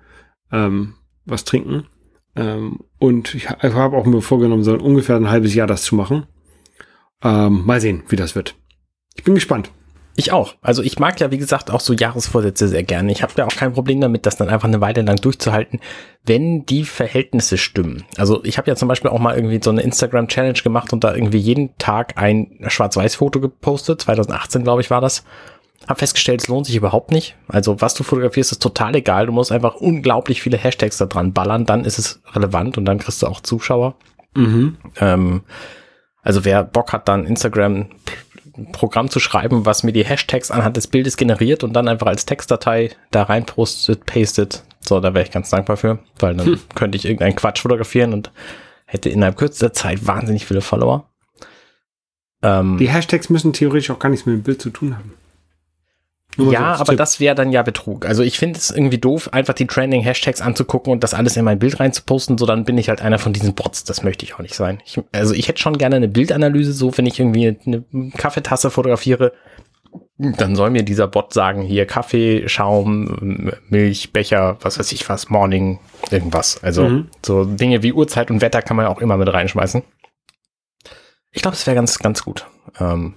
[0.51, 1.87] ähm, was trinken.
[2.35, 5.95] Ähm, und ich ha- habe auch mir vorgenommen, so ungefähr ein halbes Jahr das zu
[5.95, 6.27] machen.
[7.23, 8.57] Ähm, mal sehen, wie das wird.
[9.15, 9.71] Ich bin gespannt.
[10.15, 10.55] Ich auch.
[10.61, 13.11] Also ich mag ja, wie gesagt, auch so Jahresvorsätze sehr gerne.
[13.13, 15.81] Ich habe ja auch kein Problem damit, das dann einfach eine Weile lang durchzuhalten,
[16.25, 18.05] wenn die Verhältnisse stimmen.
[18.19, 21.15] Also ich habe ja zum Beispiel auch mal irgendwie so eine Instagram-Challenge gemacht und da
[21.15, 24.03] irgendwie jeden Tag ein Schwarz-Weiß-Foto gepostet.
[24.03, 25.25] 2018, glaube ich, war das.
[25.89, 27.35] Hab festgestellt, es lohnt sich überhaupt nicht.
[27.49, 29.27] Also was du fotografierst, ist total egal.
[29.27, 32.99] Du musst einfach unglaublich viele Hashtags da dran ballern, dann ist es relevant und dann
[32.99, 33.97] kriegst du auch Zuschauer.
[35.01, 35.43] Ähm,
[36.23, 37.87] also wer Bock hat, dann Instagram
[38.73, 42.27] Programm zu schreiben, was mir die Hashtags anhand des Bildes generiert und dann einfach als
[42.27, 44.63] Textdatei da rein postet, pastet.
[44.81, 48.31] So, da wäre ich ganz dankbar für, weil dann könnte ich irgendeinen Quatsch fotografieren und
[48.85, 51.09] hätte innerhalb kürzester Zeit wahnsinnig viele Follower.
[52.43, 55.15] Ähm, Die Hashtags müssen theoretisch auch gar nichts mit dem Bild zu tun haben.
[56.39, 56.97] Nur ja, aber Tipp.
[56.99, 58.07] das wäre dann ja Betrug.
[58.07, 61.45] Also ich finde es irgendwie doof, einfach die Trending Hashtags anzugucken und das alles in
[61.45, 63.85] mein Bild reinzuposten, so dann bin ich halt einer von diesen Bots.
[63.85, 64.81] Das möchte ich auch nicht sein.
[64.87, 69.33] Ich, also ich hätte schon gerne eine Bildanalyse, so wenn ich irgendwie eine Kaffeetasse fotografiere,
[70.17, 75.29] dann soll mir dieser Bot sagen, hier Kaffee, Schaum, Milch, Becher, was weiß ich was,
[75.29, 76.63] Morning, irgendwas.
[76.63, 77.09] Also Mhm.
[77.25, 79.83] so Dinge wie Uhrzeit und Wetter kann man ja auch immer mit reinschmeißen.
[81.31, 82.47] Ich glaube, es wäre ganz, ganz gut.
[82.81, 83.15] Ähm,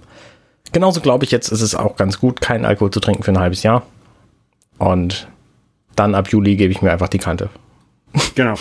[0.72, 3.38] genauso glaube ich jetzt, ist es auch ganz gut, keinen Alkohol zu trinken für ein
[3.38, 3.86] halbes Jahr.
[4.78, 5.28] Und
[5.94, 7.48] dann ab Juli gebe ich mir einfach die Kante.
[8.34, 8.54] Genau.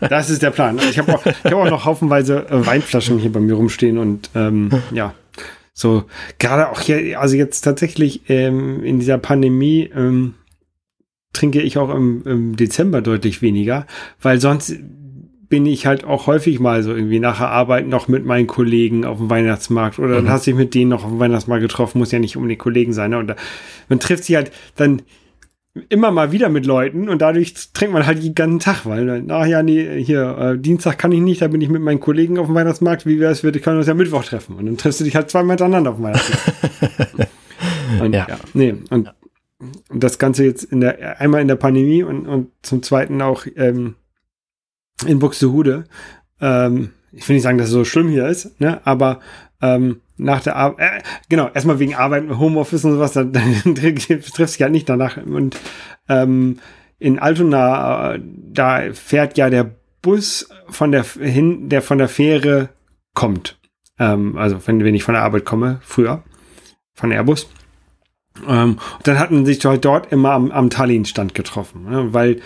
[0.00, 0.78] Das ist der Plan.
[0.78, 4.30] Ich habe auch, ich hab auch noch haufenweise äh, Weinflaschen hier bei mir rumstehen und
[4.34, 5.14] ähm, ja,
[5.74, 6.04] so
[6.38, 10.34] gerade auch hier, also jetzt tatsächlich ähm, in dieser Pandemie ähm,
[11.32, 13.86] trinke ich auch im, im Dezember deutlich weniger,
[14.20, 14.74] weil sonst
[15.52, 19.04] bin ich halt auch häufig mal so irgendwie nach der Arbeit noch mit meinen Kollegen
[19.04, 20.30] auf dem Weihnachtsmarkt oder dann Mhm.
[20.30, 22.56] hast du dich mit denen noch auf dem Weihnachtsmarkt getroffen, muss ja nicht um die
[22.56, 23.10] Kollegen sein.
[23.10, 23.18] Ne?
[23.18, 23.36] Und da,
[23.90, 25.02] man trifft sich halt dann
[25.90, 29.30] immer mal wieder mit Leuten und dadurch trinkt man halt den ganzen Tag, weil, dann,
[29.30, 32.38] ach ja, nee, hier, äh, Dienstag kann ich nicht, da bin ich mit meinen Kollegen
[32.38, 35.00] auf dem Weihnachtsmarkt, wie wäre es, wir können uns ja Mittwoch treffen und dann triffst
[35.00, 37.28] du dich halt zweimal hintereinander auf dem Weihnachtsmarkt.
[38.00, 38.26] und, Ja.
[38.26, 38.36] ja.
[38.54, 39.12] nee, und,
[39.90, 43.44] und das Ganze jetzt in der, einmal in der Pandemie und, und zum zweiten auch
[43.56, 43.96] ähm,
[45.06, 45.84] in Buxtehude.
[46.40, 49.20] Ähm, ich will nicht sagen, dass es so schlimm hier ist, ne, aber
[49.60, 54.48] ähm, nach der Arbeit, äh, genau, erstmal wegen Arbeit, Homeoffice und sowas, dann, dann trifft
[54.48, 55.16] sich halt nicht danach.
[55.18, 55.58] Und
[56.08, 56.58] ähm,
[56.98, 62.70] in Altona, äh, da fährt ja der Bus von der hin, der von der Fähre
[63.14, 63.58] kommt.
[63.98, 66.22] Ähm, also wenn, wenn ich von der Arbeit komme, früher,
[66.94, 67.48] von Airbus.
[68.46, 72.12] Ähm, und dann hatten sich dort immer am, am Tallinn-Stand getroffen, ne?
[72.12, 72.40] weil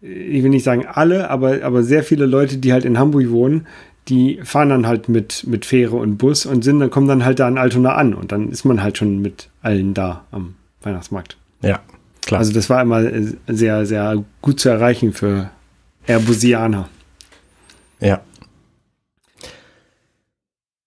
[0.00, 3.66] ich will nicht sagen alle, aber, aber sehr viele Leute, die halt in Hamburg wohnen,
[4.08, 7.40] die fahren dann halt mit, mit Fähre und Bus und sind, dann kommen dann halt
[7.40, 11.36] da in Altona an und dann ist man halt schon mit allen da am Weihnachtsmarkt.
[11.62, 11.80] Ja,
[12.24, 12.38] klar.
[12.38, 13.02] Also das war immer
[13.48, 15.50] sehr, sehr gut zu erreichen für
[16.06, 16.88] Airbusianer.
[18.00, 18.20] Ja.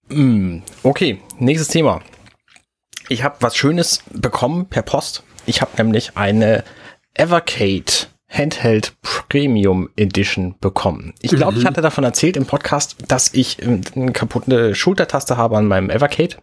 [0.10, 2.02] Mm, Okay, nächstes Thema.
[3.10, 5.24] Ich habe was Schönes bekommen per Post.
[5.46, 6.64] Ich habe nämlich eine
[7.14, 8.01] Evercade
[8.32, 8.94] Handheld
[9.30, 11.14] Premium Edition bekommen.
[11.22, 15.58] Ich glaube, ich hatte davon erzählt im Podcast, dass ich ähm, eine kaputte Schultertaste habe
[15.58, 16.38] an meinem Evercade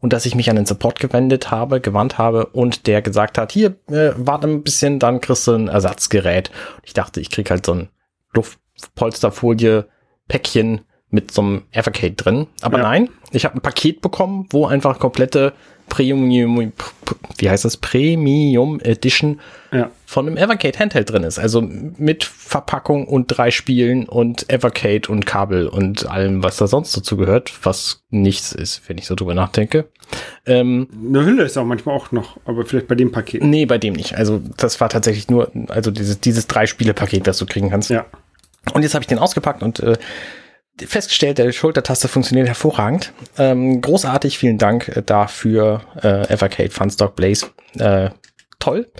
[0.00, 3.52] und dass ich mich an den Support gewendet habe, gewandt habe und der gesagt hat,
[3.52, 6.50] hier, äh, warte ein bisschen, dann kriegst du ein Ersatzgerät.
[6.84, 7.88] Ich dachte, ich krieg halt so ein
[8.32, 9.86] Luftpolsterfolie
[10.28, 12.46] Päckchen mit so einem Evercade drin.
[12.62, 12.84] Aber Ja.
[12.84, 15.52] nein, ich habe ein Paket bekommen, wo einfach komplette
[15.90, 16.72] Premium,
[17.36, 19.40] wie heißt das, Premium Edition
[19.72, 19.90] Ja.
[20.06, 21.38] von einem Evercade Handheld drin ist.
[21.38, 26.96] Also mit Verpackung und drei Spielen und Evercade und Kabel und allem, was da sonst
[26.96, 29.84] dazu gehört, was nichts ist, wenn ich so drüber nachdenke.
[30.46, 33.44] Ähm, Eine Hülle ist auch manchmal auch noch, aber vielleicht bei dem Paket.
[33.44, 34.16] nee, bei dem nicht.
[34.16, 37.90] Also das war tatsächlich nur, also dieses, dieses Drei-Spiele-Paket, das du kriegen kannst.
[37.90, 38.06] Ja.
[38.74, 39.96] Und jetzt habe ich den ausgepackt und äh,
[40.86, 43.12] festgestellt, der Schultertaste funktioniert hervorragend.
[43.38, 47.46] Ähm, großartig, vielen Dank äh, dafür, äh, Evercade, Funstock, Blaze.
[47.78, 48.10] Äh,
[48.58, 48.90] toll.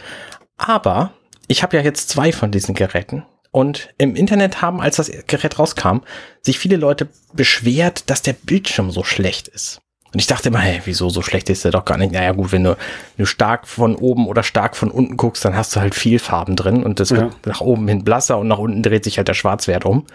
[0.57, 1.13] Aber
[1.49, 3.25] ich habe ja jetzt zwei von diesen Geräten.
[3.53, 5.99] Und im Internet haben, als das Gerät rauskam,
[6.43, 9.81] sich viele Leute beschwert, dass der Bildschirm so schlecht ist.
[10.13, 12.13] Und ich dachte immer, hey, wieso so schlecht ist der doch gar nicht?
[12.13, 12.77] Naja, gut, wenn du, wenn
[13.25, 16.57] du stark von oben oder stark von unten guckst, dann hast du halt viel Farben
[16.57, 17.19] drin und das Ja.
[17.23, 20.07] wird nach oben hin blasser und nach unten dreht sich halt der Schwarzwert um.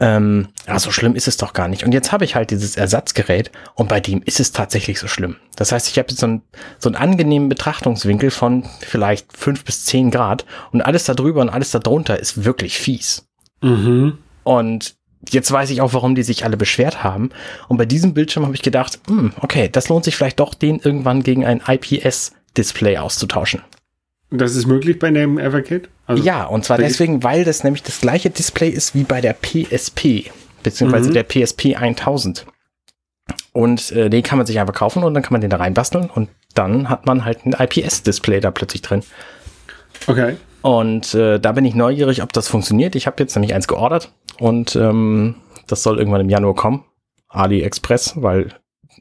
[0.00, 1.84] Ähm, ja, so schlimm ist es doch gar nicht.
[1.84, 5.36] Und jetzt habe ich halt dieses Ersatzgerät und bei dem ist es tatsächlich so schlimm.
[5.56, 6.42] Das heißt, ich habe jetzt so, ein,
[6.78, 11.50] so einen angenehmen Betrachtungswinkel von vielleicht fünf bis zehn Grad und alles da drüber und
[11.50, 13.26] alles da drunter ist wirklich fies.
[13.60, 14.16] Mhm.
[14.42, 14.94] Und
[15.28, 17.28] jetzt weiß ich auch, warum die sich alle beschwert haben.
[17.68, 20.78] Und bei diesem Bildschirm habe ich gedacht, hm, okay, das lohnt sich vielleicht doch, den
[20.78, 23.60] irgendwann gegen ein IPS-Display auszutauschen.
[24.30, 25.82] Das ist möglich bei dem Evercade?
[26.06, 29.34] Also, ja, und zwar deswegen, weil das nämlich das gleiche Display ist wie bei der
[29.34, 30.30] PSP,
[30.62, 31.14] beziehungsweise Mhm.
[31.14, 32.46] der PSP 1000.
[33.52, 36.08] Und äh, den kann man sich einfach kaufen und dann kann man den da reinbasteln
[36.10, 39.02] und dann hat man halt ein IPS-Display da plötzlich drin.
[40.06, 40.36] Okay.
[40.62, 42.94] Und äh, da bin ich neugierig, ob das funktioniert.
[42.94, 46.84] Ich habe jetzt nämlich eins geordert und ähm, das soll irgendwann im Januar kommen.
[47.28, 48.48] AliExpress, weil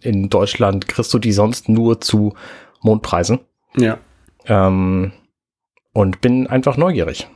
[0.02, 2.34] in Deutschland kriegst du die sonst nur zu
[2.82, 3.40] Mondpreisen.
[3.76, 3.98] Ja.
[4.46, 5.12] Ähm,
[5.94, 7.28] und bin einfach neugierig.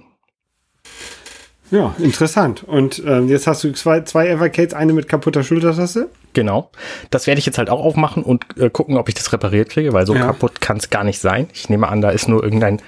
[1.72, 2.64] Ja, interessant.
[2.64, 6.10] Und ähm, jetzt hast du zwei, zwei Evercades, eine mit kaputter Schultertaste.
[6.34, 6.70] Genau.
[7.10, 9.92] Das werde ich jetzt halt auch aufmachen und äh, gucken, ob ich das repariert kriege,
[9.92, 10.28] weil so Ja.
[10.28, 11.48] kaputt kann es gar nicht sein.
[11.54, 12.80] Ich nehme an, da ist nur irgendein,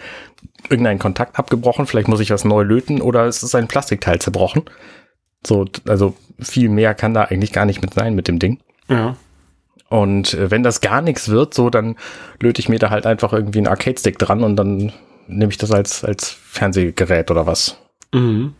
[0.69, 1.87] irgendein Kontakt abgebrochen.
[1.87, 4.63] Vielleicht muss ich was neu löten oder es ist ein Plastikteil zerbrochen.
[5.45, 8.59] So, also viel mehr kann da eigentlich gar nicht mit sein mit dem Ding.
[8.87, 9.15] Ja.
[9.89, 11.95] Und äh, wenn das gar nichts wird, so, dann
[12.39, 14.93] löte ich mir da halt einfach irgendwie einen Arcade-Stick dran und dann
[15.27, 17.77] nehme ich das als, als Fernsehgerät oder was.
[18.13, 18.53] Mhm.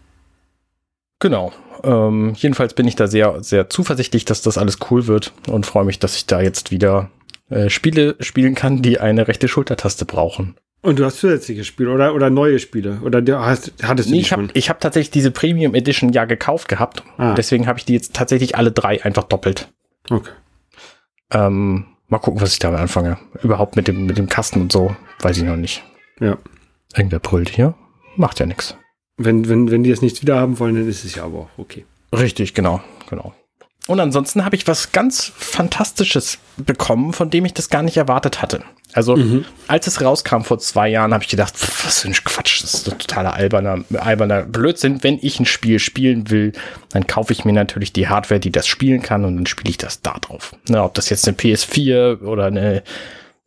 [1.20, 1.54] Genau.
[1.84, 5.86] Ähm, jedenfalls bin ich da sehr, sehr zuversichtlich, dass das alles cool wird und freue
[5.86, 7.10] mich, dass ich da jetzt wieder
[7.50, 10.56] äh, Spiele spielen kann, die eine rechte Schultertaste brauchen.
[10.82, 13.00] Und du hast zusätzliche Spiele oder, oder neue Spiele?
[13.04, 14.52] Oder du hast, hattest du Nee, die ich habe schon?
[14.54, 17.04] ich hab tatsächlich diese Premium Edition ja gekauft gehabt.
[17.18, 17.34] Ah.
[17.34, 19.70] Deswegen habe ich die jetzt tatsächlich alle drei einfach doppelt.
[20.12, 20.30] Okay.
[21.32, 23.18] Ähm, mal gucken, was ich damit anfange.
[23.42, 25.84] Überhaupt mit dem, mit dem Kasten und so, weiß ich noch nicht.
[26.20, 26.38] Ja.
[26.96, 27.76] Irgendwer brüllt hier.
[28.16, 28.76] Macht ja nichts.
[29.18, 31.50] Wenn, wenn, wenn die es nicht wieder haben wollen, dann ist es ja aber auch
[31.58, 31.86] okay.
[32.14, 33.34] Richtig, genau, genau.
[33.88, 38.42] Und ansonsten habe ich was ganz Fantastisches bekommen, von dem ich das gar nicht erwartet
[38.42, 38.64] hatte.
[38.94, 39.18] Also,
[39.68, 42.74] als es rauskam vor zwei Jahren, habe ich gedacht, pff, was für ein Quatsch, das
[42.74, 45.04] ist ein totaler alberner, alberner Blödsinn.
[45.04, 46.54] Wenn ich ein Spiel spielen will,
[46.92, 49.78] dann kaufe ich mir natürlich die Hardware, die das spielen kann und dann spiele ich
[49.78, 50.56] das da drauf.
[50.70, 52.84] Na, ob das jetzt eine PS4 oder eine,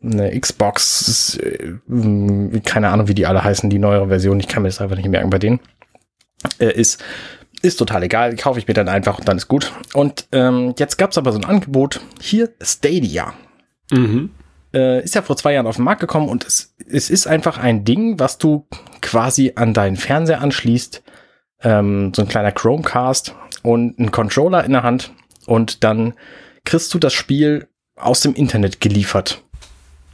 [0.02, 4.68] eine Xbox, äh, keine Ahnung, wie die alle heißen, die neuere Version, ich kann mir
[4.68, 5.60] das einfach nicht merken bei denen,
[6.58, 7.02] äh, ist,
[7.62, 9.72] ist total egal, kaufe ich mir dann einfach und dann ist gut.
[9.94, 13.34] Und ähm, jetzt gab es aber so ein Angebot, hier Stadia.
[13.90, 14.30] Mhm.
[14.72, 17.58] Äh, ist ja vor zwei Jahren auf den Markt gekommen und es, es ist einfach
[17.58, 18.66] ein Ding, was du
[19.00, 21.02] quasi an deinen Fernseher anschließt,
[21.62, 25.12] ähm, so ein kleiner Chromecast und einen Controller in der Hand
[25.46, 26.14] und dann
[26.64, 29.42] kriegst du das Spiel aus dem Internet geliefert.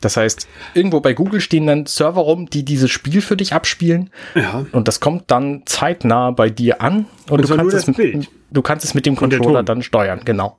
[0.04, 4.10] Das heißt, irgendwo bei Google stehen dann Server rum, die dieses Spiel für dich abspielen
[4.34, 4.66] Ja.
[4.72, 8.28] und das kommt dann zeitnah bei dir an und, Und du, zwar kannst es mit,
[8.50, 10.58] du kannst es mit dem Controller dann steuern, genau.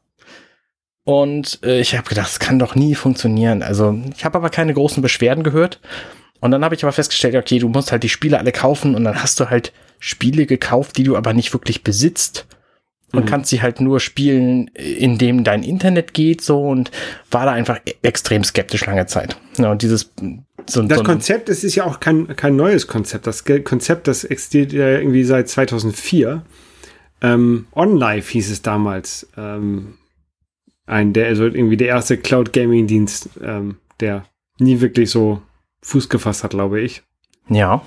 [1.04, 3.62] Und äh, ich habe gedacht, das kann doch nie funktionieren.
[3.62, 5.80] Also ich habe aber keine großen Beschwerden gehört.
[6.40, 9.04] Und dann habe ich aber festgestellt, okay, du musst halt die Spiele alle kaufen und
[9.04, 12.48] dann hast du halt Spiele gekauft, die du aber nicht wirklich besitzt
[13.16, 13.30] und Mhm.
[13.30, 16.92] kannst sie halt nur spielen, indem dein Internet geht so und
[17.32, 19.38] war da einfach e- extrem skeptisch lange Zeit.
[19.58, 20.12] Ja, und dieses
[20.68, 23.28] so, Das so Konzept, es ist ja auch kein, kein neues Konzept.
[23.28, 26.42] Das Konzept, das existiert ja irgendwie seit 2004.
[27.22, 29.28] Ähm, OnLive hieß es damals.
[29.38, 29.96] Ähm,
[30.88, 34.26] ein, der, also irgendwie der erste Cloud Gaming Dienst, ähm, der
[34.60, 35.42] nie wirklich so
[35.82, 37.04] Fuß gefasst hat, glaube ich.
[37.50, 37.82] ja,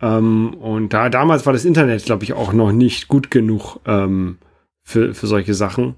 [0.00, 4.38] Ähm, und da, damals war das Internet, glaube ich, auch noch nicht gut genug ähm,
[4.82, 5.96] für, für solche Sachen.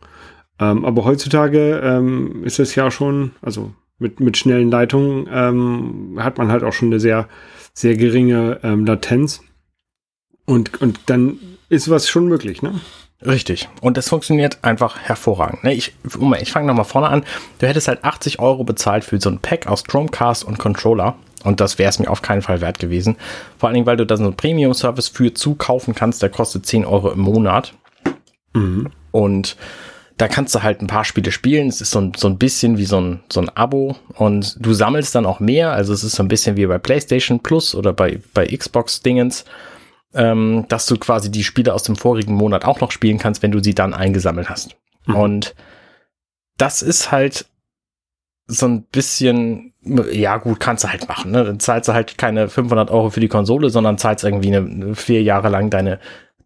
[0.58, 6.38] Ähm, aber heutzutage ähm, ist es ja schon, also mit, mit schnellen Leitungen ähm, hat
[6.38, 7.28] man halt auch schon eine sehr,
[7.72, 9.40] sehr geringe ähm, Latenz.
[10.46, 12.80] Und, und dann ist was schon möglich, ne?
[13.24, 13.68] Richtig.
[13.80, 15.64] Und das funktioniert einfach hervorragend.
[15.64, 15.94] Ne, Ich,
[16.40, 17.24] ich fange nochmal vorne an.
[17.58, 21.16] Du hättest halt 80 Euro bezahlt für so ein Pack aus Chromecast und Controller.
[21.42, 23.16] Und das wäre es mir auf keinen Fall wert gewesen.
[23.58, 26.84] Vor allen Dingen, weil du da so einen Premium-Service für zukaufen kannst, der kostet 10
[26.84, 27.74] Euro im Monat.
[28.54, 28.90] Mhm.
[29.10, 29.56] Und
[30.16, 31.68] da kannst du halt ein paar Spiele spielen.
[31.68, 33.96] Es ist so ein, so ein bisschen wie so ein, so ein Abo.
[34.14, 35.72] Und du sammelst dann auch mehr.
[35.72, 39.44] Also es ist so ein bisschen wie bei PlayStation Plus oder bei, bei Xbox-Dingens,
[40.14, 43.50] ähm, dass du quasi die Spiele aus dem vorigen Monat auch noch spielen kannst, wenn
[43.50, 44.76] du sie dann eingesammelt hast.
[45.06, 45.16] Mhm.
[45.16, 45.54] Und
[46.56, 47.46] das ist halt
[48.46, 49.72] so ein bisschen,
[50.12, 51.32] ja gut, kannst du halt machen.
[51.32, 51.44] Ne?
[51.44, 55.22] Dann zahlst du halt keine 500 Euro für die Konsole, sondern zahlst irgendwie eine vier
[55.22, 55.98] Jahre lang deine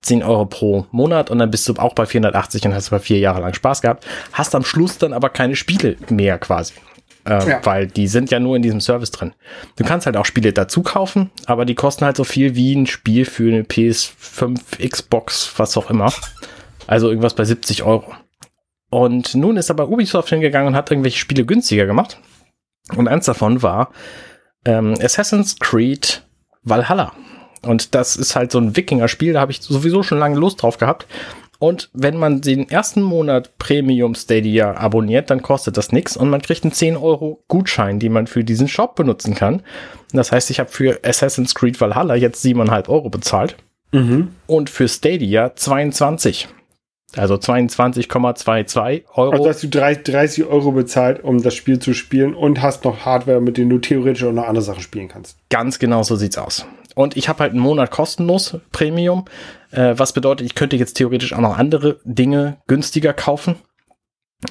[0.02, 3.18] 10 Euro pro Monat und dann bist du auch bei 480 und hast aber vier
[3.18, 4.06] Jahre lang Spaß gehabt.
[4.32, 6.74] Hast am Schluss dann aber keine Spiele mehr quasi.
[7.24, 7.60] Äh, Ja.
[7.64, 9.34] Weil die sind ja nur in diesem Service drin.
[9.76, 12.86] Du kannst halt auch Spiele dazu kaufen, aber die kosten halt so viel wie ein
[12.86, 16.12] Spiel für eine PS5, Xbox, was auch immer.
[16.86, 18.14] Also irgendwas bei 70 Euro.
[18.90, 22.18] Und nun ist aber Ubisoft hingegangen und hat irgendwelche Spiele günstiger gemacht.
[22.96, 23.90] Und eins davon war
[24.64, 26.22] ähm, Assassin's Creed
[26.62, 27.12] Valhalla.
[27.62, 30.78] Und das ist halt so ein Wikinger-Spiel, da habe ich sowieso schon lange Lust drauf
[30.78, 31.06] gehabt.
[31.60, 36.40] Und wenn man den ersten Monat Premium Stadia abonniert, dann kostet das nichts und man
[36.40, 39.62] kriegt einen 10 Euro Gutschein, den man für diesen Shop benutzen kann.
[40.12, 43.56] Das heißt, ich habe für Assassin's Creed Valhalla jetzt 7,5 Euro bezahlt
[43.90, 44.28] Mhm.
[44.46, 46.46] und für Stadia 22.
[47.16, 49.30] Also 22,22 Euro.
[49.32, 53.04] Also hast du drei- 30 Euro bezahlt, um das Spiel zu spielen und hast noch
[53.04, 55.36] Hardware, mit denen du theoretisch auch noch andere Sachen spielen kannst.
[55.50, 56.66] Ganz genau so sieht's aus.
[56.94, 59.24] Und ich habe halt einen Monat kostenlos Premium,
[59.70, 63.54] äh, was bedeutet, ich könnte jetzt theoretisch auch noch andere Dinge günstiger kaufen,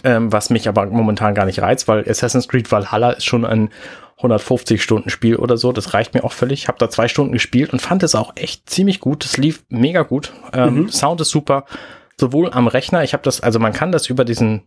[0.03, 3.69] ähm, was mich aber momentan gar nicht reizt, weil Assassin's Creed Valhalla ist schon ein
[4.17, 5.71] 150 Stunden Spiel oder so.
[5.71, 6.63] Das reicht mir auch völlig.
[6.63, 9.23] Ich habe da zwei Stunden gespielt und fand es auch echt ziemlich gut.
[9.23, 10.33] Das lief mega gut.
[10.53, 11.65] Ähm, Sound ist super.
[12.19, 14.63] Sowohl am Rechner, ich habe das, also man kann das über diesen,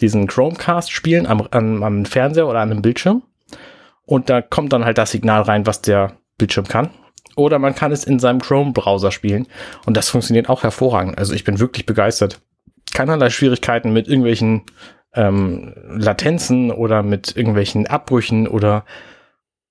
[0.00, 3.22] diesen Chromecast spielen am, am, am Fernseher oder an einem Bildschirm.
[4.04, 6.90] Und da kommt dann halt das Signal rein, was der Bildschirm kann.
[7.36, 9.46] Oder man kann es in seinem Chrome-Browser spielen.
[9.86, 11.16] Und das funktioniert auch hervorragend.
[11.16, 12.40] Also ich bin wirklich begeistert.
[12.92, 14.64] Keinerlei Schwierigkeiten mit irgendwelchen
[15.14, 18.84] ähm, Latenzen oder mit irgendwelchen Abbrüchen oder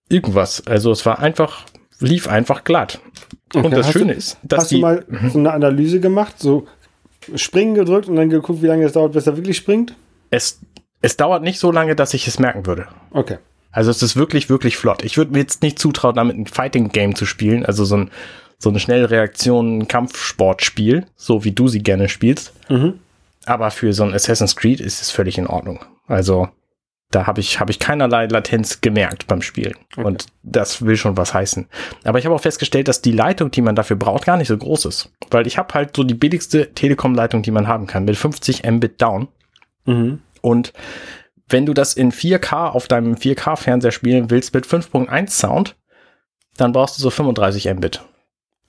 [0.09, 0.65] irgendwas.
[0.65, 1.65] Also es war einfach,
[1.99, 2.99] lief einfach glatt.
[3.53, 5.99] Okay, und das hast Schöne du, ist, dass Hast du die, mal so eine Analyse
[5.99, 6.65] gemacht, so
[7.36, 9.95] springen gedrückt und dann geguckt, wie lange es dauert, bis er wirklich springt?
[10.29, 10.60] es,
[11.01, 12.88] es dauert nicht so lange, dass ich es merken würde.
[13.12, 13.38] Okay.
[13.71, 15.03] Also es ist wirklich, wirklich flott.
[15.03, 18.12] Ich würde mir jetzt nicht zutrauen, damit ein Fighting-Game zu spielen, also so ein
[18.62, 22.51] so eine Schnellreaktion-Kampfsportspiel, so wie du sie gerne spielst.
[22.67, 22.99] Mhm.
[23.45, 25.79] Aber für so ein Assassin's Creed ist es völlig in Ordnung.
[26.08, 26.49] Also
[27.12, 29.76] da habe ich, hab ich keinerlei Latenz gemerkt beim Spielen.
[29.93, 30.06] Okay.
[30.06, 31.67] Und das will schon was heißen.
[32.04, 34.58] Aber ich habe auch festgestellt, dass die Leitung, die man dafür braucht, gar nicht so
[34.58, 35.12] groß ist.
[35.32, 39.02] Weil ich habe halt so die billigste Telekom-Leitung, die man haben kann, mit 50 Mbit
[39.02, 39.28] down.
[39.86, 40.22] Mhm.
[40.41, 40.74] Und
[41.48, 45.76] wenn du das in 4K auf deinem 4K-Fernseher spielen willst mit 5.1 Sound,
[46.58, 48.04] dann brauchst du so 35 Mbit.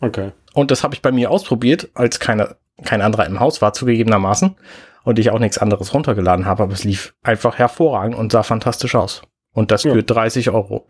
[0.01, 0.33] Okay.
[0.55, 4.57] Und das habe ich bei mir ausprobiert, als keine, kein anderer im Haus war, zugegebenermaßen.
[5.05, 8.95] Und ich auch nichts anderes runtergeladen habe, aber es lief einfach hervorragend und sah fantastisch
[8.95, 9.23] aus.
[9.55, 9.93] Und das Ja.
[9.93, 10.87] für 30 Euro.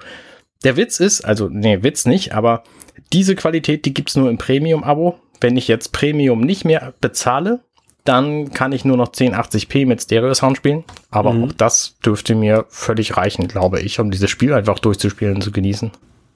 [0.65, 2.65] Der Witz ist, also, nee, Witz nicht, aber
[3.13, 5.17] diese Qualität, die gibt's nur im Premium-Abo.
[5.41, 7.61] Wenn ich jetzt Premium nicht mehr bezahle,
[8.05, 10.85] dann kann ich nur noch 1080p mit Stereo-Sound spielen.
[11.11, 11.45] Aber Mhm.
[11.45, 15.53] auch das dürfte mir völlig reichen, glaube ich, um dieses Spiel einfach durchzuspielen und zu
[15.53, 15.91] genießen.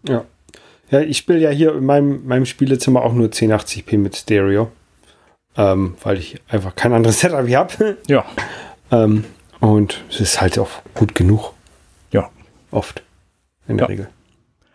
[0.09, 0.25] Ja.
[0.91, 4.71] Ja, ich spiele ja hier in meinem, meinem Spielezimmer auch nur 1080p mit Stereo.
[5.57, 7.97] Ähm, weil ich einfach kein anderes Setup habe.
[8.09, 8.25] Ja,
[8.91, 9.25] ähm,
[9.61, 11.53] und es ist halt auch gut genug.
[12.11, 12.29] ja.
[12.71, 13.03] Oft.
[13.69, 13.89] In der Ja.
[13.89, 14.09] Regel.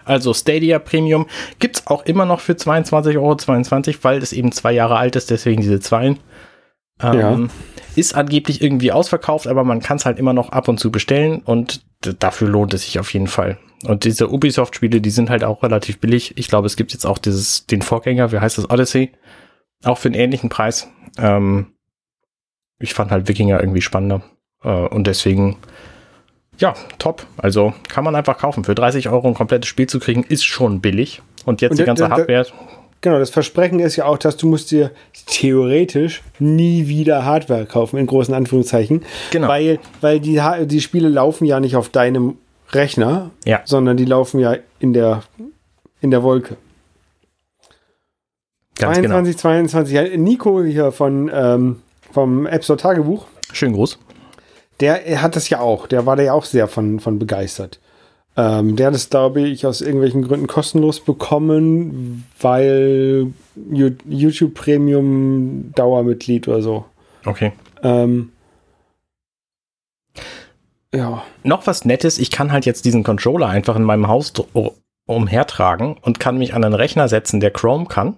[0.06, 1.28] Also Stadia Premium
[1.60, 5.62] gibt's auch immer noch für 22,22 Euro, weil es eben zwei Jahre alt ist, deswegen
[5.62, 6.18] diese Zweien.
[7.02, 7.40] Ähm, Ja.
[7.96, 11.42] Ist angeblich irgendwie ausverkauft, aber man kann es halt immer noch ab und zu bestellen
[11.44, 11.82] und
[12.20, 13.58] dafür lohnt es sich auf jeden Fall.
[13.86, 16.34] Und diese Ubisoft-Spiele, die sind halt auch relativ billig.
[16.38, 19.12] Ich glaube, es gibt jetzt auch dieses, den Vorgänger, wie heißt das, Odyssey,
[19.84, 20.88] auch für einen ähnlichen Preis.
[21.18, 21.68] Ähm,
[22.80, 24.22] ich fand halt Wikinger irgendwie spannender.
[24.64, 25.58] Äh, und deswegen,
[26.58, 27.26] ja, top.
[27.38, 28.64] Also kann man einfach kaufen.
[28.64, 31.22] Für 30 Euro ein komplettes Spiel zu kriegen, ist schon billig.
[31.46, 32.46] Und jetzt Und die ganze Hardware.
[33.02, 34.92] Genau, das Versprechen ist ja auch, dass du musst dir
[35.26, 39.04] theoretisch nie wieder Hardware kaufen, in großen Anführungszeichen.
[39.32, 39.48] Genau.
[39.48, 42.36] Weil, weil die, die Spiele laufen ja nicht auf deinem
[42.72, 43.62] Rechner, Ja.
[43.64, 45.24] sondern die laufen ja in der,
[46.02, 46.58] in der Wolke.
[48.80, 49.94] Ganz 22, 22.
[49.94, 53.54] Ja, Nico hier von, ähm, vom App Store Tagebuch, genau.
[53.54, 54.00] Schön groß.
[54.80, 55.88] der er hat das ja auch.
[55.88, 57.80] Der war da ja auch sehr von, von begeistert.
[58.38, 63.34] Ähm, der hat es, glaube ich, aus irgendwelchen Gründen kostenlos bekommen, weil
[64.08, 66.86] YouTube Premium Dauermitglied oder so.
[67.26, 67.52] Okay.
[67.84, 68.32] Ähm,
[70.94, 71.24] ja.
[71.44, 74.32] Noch was Nettes, ich kann halt jetzt diesen Controller einfach in meinem Haus
[75.06, 78.18] umhertragen und kann mich an einen Rechner setzen, der Chrome kann.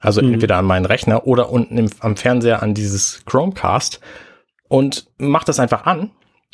[0.00, 0.34] Also Mhm.
[0.34, 4.00] entweder an meinen Rechner oder unten im, am Fernseher an dieses Chromecast
[4.68, 6.10] und mach das einfach an.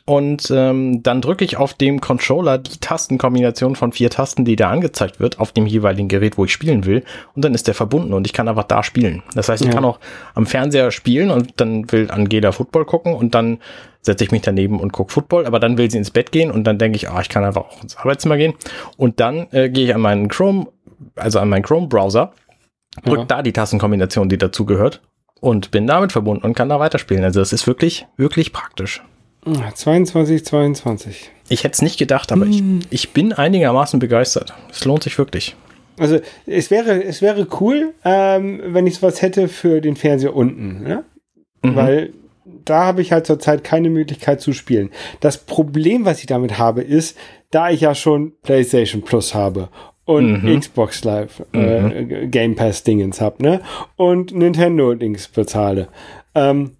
[0.07, 4.68] Und ähm, dann drücke ich auf dem Controller die Tastenkombination von vier Tasten, die da
[4.68, 7.04] angezeigt wird, auf dem jeweiligen Gerät, wo ich spielen will.
[7.35, 9.22] Und dann ist der verbunden und ich kann einfach da spielen.
[9.35, 9.74] Das heißt, ich Ja.
[9.74, 9.98] kann auch
[10.35, 13.61] am Fernseher spielen und dann will Angela Football gucken und dann
[14.02, 16.64] setze ich mich daneben und gucke Football, aber dann will sie ins Bett gehen und
[16.64, 18.52] dann denke ich, ah, ich kann einfach auch ins Arbeitszimmer gehen.
[18.98, 20.66] Und dann äh, gehe ich an meinen Chrome,
[21.16, 22.35] also an meinen Chrome-Browser,
[23.04, 23.24] drück Ja.
[23.24, 25.00] da die Tastenkombination, die dazugehört
[25.40, 27.24] und bin damit verbunden und kann da weiterspielen.
[27.24, 29.02] Also es ist wirklich, wirklich praktisch.
[29.74, 31.30] 22, 22.
[31.48, 32.80] Ich hätte es nicht gedacht, aber ich, Hm.
[32.90, 34.54] ich bin einigermaßen begeistert.
[34.70, 35.54] Es lohnt sich wirklich.
[35.98, 40.83] Also es wäre, es wäre cool, ähm, wenn ich sowas hätte für den Fernseher unten.
[40.83, 41.04] Ne?
[41.62, 41.76] Mhm.
[41.76, 42.12] Weil
[42.64, 44.90] da habe ich halt zurzeit keine Möglichkeit zu spielen.
[45.20, 47.16] Das Problem, was ich damit habe, ist,
[47.50, 49.68] da ich ja schon PlayStation Plus habe
[50.04, 50.60] und Mhm.
[50.60, 53.60] Xbox Live äh, Game Pass Dingens habe, ne?
[53.96, 55.88] Und Nintendo Dings bezahle.
[56.34, 56.72] Ähm,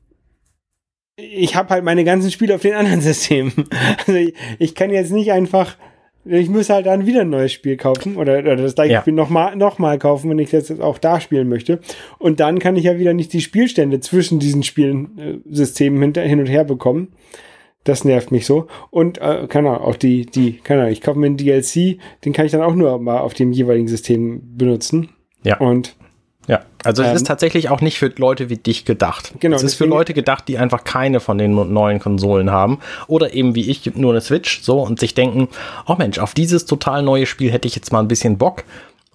[1.17, 3.53] ich habe halt meine ganzen Spiele auf den anderen Systemen.
[3.99, 5.77] Also ich, ich kann jetzt nicht einfach,
[6.25, 9.01] ich muss halt dann wieder ein neues Spiel kaufen oder, oder das gleiche Ja.
[9.01, 11.81] Spiel nochmal noch mal kaufen, wenn ich das jetzt auch da spielen möchte.
[12.19, 16.47] Und dann kann ich ja wieder nicht die Spielstände zwischen diesen Spielen, äh, hin und
[16.47, 17.13] her bekommen.
[17.85, 18.67] Das nervt mich so.
[18.91, 22.33] Und, äh, keine Ahnung, auch die, die, keine Ahnung, ich kaufe mir einen DLC, den
[22.33, 25.11] kann ich dann auch nur mal auf dem jeweiligen System benutzen.
[25.43, 25.59] Ja.
[25.59, 25.95] Und
[26.47, 29.33] Ja, also es Ähm, ist tatsächlich auch nicht für Leute wie dich gedacht.
[29.41, 33.33] Genau, Es ist für Leute gedacht, die einfach keine von den neuen Konsolen haben oder
[33.33, 35.49] eben wie ich nur eine Switch so und sich denken,
[35.87, 38.65] oh Mensch, auf dieses total neue Spiel hätte ich jetzt mal ein bisschen Bock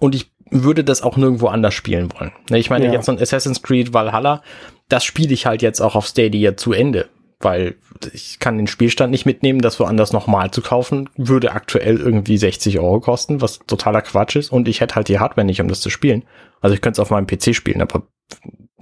[0.00, 2.32] und ich würde das auch nirgendwo anders spielen wollen.
[2.50, 2.92] Ne, Ich meine, Ja.
[2.94, 4.42] jetzt so ein Assassin's Creed Valhalla,
[4.88, 7.08] das spiele ich halt jetzt auch auf Stadia zu Ende,
[7.40, 7.76] weil
[8.12, 12.78] ich kann den Spielstand nicht mitnehmen, das woanders nochmal zu kaufen, würde aktuell irgendwie 60
[12.78, 15.80] Euro kosten, was totaler Quatsch ist und ich hätte halt die Hardware nicht, um das
[15.80, 16.24] zu spielen.
[16.60, 18.02] Also ich könnte es auf meinem PC spielen, aber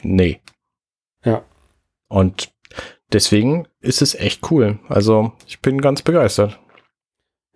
[0.03, 0.41] nee.
[1.25, 1.43] Ja.
[2.09, 2.51] Und
[3.13, 4.79] deswegen ist es echt cool.
[4.89, 6.59] Also ich bin ganz begeistert.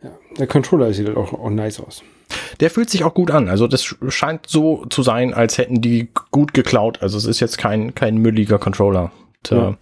[0.03, 2.03] Ja, der Controller sieht halt auch, auch nice aus.
[2.61, 3.49] Der fühlt sich auch gut an.
[3.49, 7.03] Also das scheint so zu sein, als hätten die gut geklaut.
[7.03, 9.11] Also es ist jetzt kein, kein mülliger Controller.
[9.51, 9.77] Und, ja.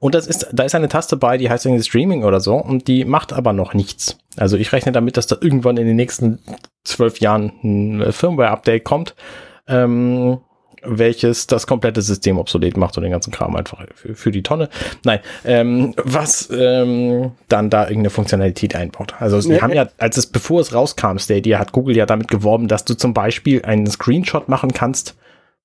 [0.00, 2.88] Und das ist, da ist eine Taste bei, die heißt irgendwie Streaming oder so und
[2.88, 4.18] die macht aber noch nichts.
[4.36, 6.38] Also ich rechne damit, dass da irgendwann in den nächsten
[6.84, 9.14] zwölf Jahren ein Firmware-Update kommt.
[9.66, 10.38] Ähm,
[10.82, 14.68] welches das komplette System obsolet macht und den ganzen Kram einfach für, für die Tonne.
[15.04, 19.14] Nein, ähm, was ähm, dann da irgendeine Funktionalität einbaut.
[19.18, 22.28] Also sie nee, haben ja, als es bevor es rauskam, Stadia, hat Google ja damit
[22.28, 25.16] geworben, dass du zum Beispiel einen Screenshot machen kannst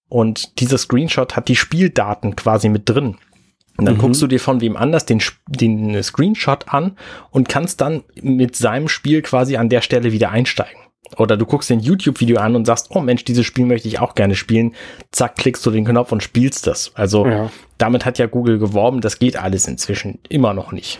[0.10, 3.18] und dieser Screenshot hat die Spieldaten quasi mit drin.
[3.78, 4.00] Und dann mhm.
[4.00, 6.96] guckst du dir von wem anders den, den Screenshot an
[7.32, 10.80] und kannst dann mit seinem Spiel quasi an der Stelle wieder einsteigen.
[11.18, 14.16] Oder du guckst ein YouTube-Video an und sagst, oh Mensch, dieses Spiel möchte ich auch
[14.16, 14.74] gerne spielen.
[15.12, 16.92] Zack, klickst du den Knopf und spielst das.
[16.96, 17.52] Also ja.
[17.78, 21.00] damit hat ja Google geworben, das geht alles inzwischen immer noch nicht.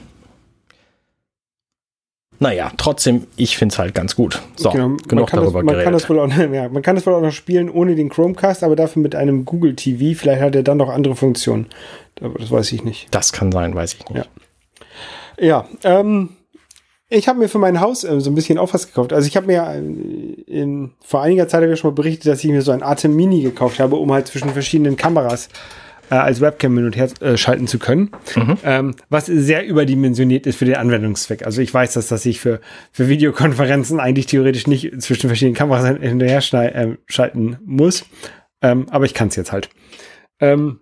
[2.44, 4.42] Naja, trotzdem, ich finde es halt ganz gut.
[4.58, 5.84] So, genau, genug darüber das, man geredet.
[5.86, 8.64] Kann das wohl auch, ja, man kann das wohl auch noch spielen ohne den Chromecast,
[8.64, 10.20] aber dafür mit einem Google TV.
[10.20, 11.68] Vielleicht hat er dann noch andere Funktionen.
[12.20, 13.08] Aber das weiß ich nicht.
[13.12, 14.28] Das kann sein, weiß ich nicht.
[15.40, 16.32] Ja, ja ähm,
[17.08, 19.14] ich habe mir für mein Haus äh, so ein bisschen auch was gekauft.
[19.14, 19.80] Also ich habe mir äh,
[20.52, 23.42] in, vor einiger Zeit ich schon mal berichtet, dass ich mir so ein Atem Mini
[23.42, 25.48] gekauft habe, um halt zwischen verschiedenen Kameras
[26.10, 28.12] äh, als Webcam hin und her äh, schalten zu können.
[28.36, 28.58] Mhm.
[28.64, 31.46] Ähm, was sehr überdimensioniert ist für den Anwendungszweck.
[31.46, 35.98] Also ich weiß, dass das sich für, für Videokonferenzen eigentlich theoretisch nicht zwischen verschiedenen Kameras
[36.00, 36.42] hinterher
[36.76, 38.06] äh, schalten muss.
[38.62, 39.70] Ähm, aber ich kann es jetzt halt.
[40.40, 40.80] Ähm,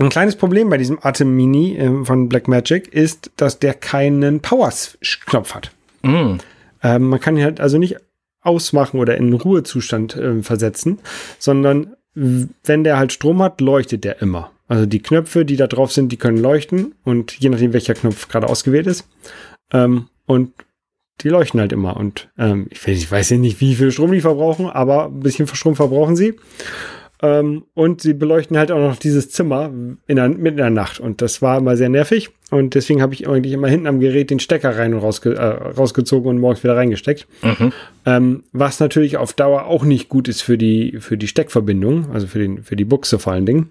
[0.00, 5.54] ein kleines Problem bei diesem Atem Mini äh, von Blackmagic ist, dass der keinen Power-Knopf
[5.54, 5.72] hat.
[6.02, 6.36] Mm.
[6.82, 7.96] Ähm, man kann ihn halt also nicht
[8.40, 11.00] ausmachen oder in Ruhezustand äh, versetzen,
[11.38, 11.96] sondern
[12.64, 14.50] wenn der halt Strom hat, leuchtet der immer.
[14.66, 18.28] Also die Knöpfe, die da drauf sind, die können leuchten und je nachdem, welcher Knopf
[18.28, 19.08] gerade ausgewählt ist.
[19.72, 20.52] Ähm, und
[21.20, 21.96] die leuchten halt immer.
[21.96, 25.20] Und ähm, ich, weiß, ich weiß ja nicht, wie viel Strom die verbrauchen, aber ein
[25.20, 26.34] bisschen Strom verbrauchen sie.
[27.20, 29.72] Ähm, und sie beleuchten halt auch noch dieses Zimmer
[30.06, 31.00] in der, mitten in der Nacht.
[31.00, 32.30] Und das war immer sehr nervig.
[32.50, 35.42] Und deswegen habe ich eigentlich immer hinten am Gerät den Stecker rein und rausge äh,
[35.42, 37.26] rausgezogen und morgens wieder reingesteckt.
[37.42, 37.72] Mhm.
[38.06, 42.26] Ähm, was natürlich auf Dauer auch nicht gut ist für die, für die Steckverbindung, also
[42.26, 43.70] für, den, für die Buchse vor allen Dingen.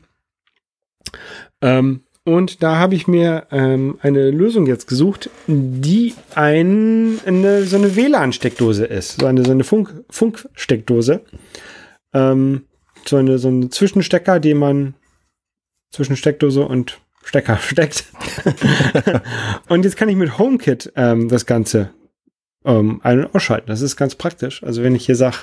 [1.61, 7.77] Ähm, und da habe ich mir ähm, eine Lösung jetzt gesucht, die ein, eine, so
[7.77, 9.21] eine WLAN-Steckdose ist.
[9.21, 11.21] So eine, so eine Funk, Funksteckdose.
[13.07, 14.93] So eine, so eine Zwischenstecker, den man
[15.91, 18.05] zwischen Steckdose und Stecker steckt.
[19.69, 21.89] und jetzt kann ich mit HomeKit ähm, das Ganze
[22.65, 23.67] ähm, ein- und ausschalten.
[23.67, 24.63] Das ist ganz praktisch.
[24.63, 25.37] Also wenn ich hier sage,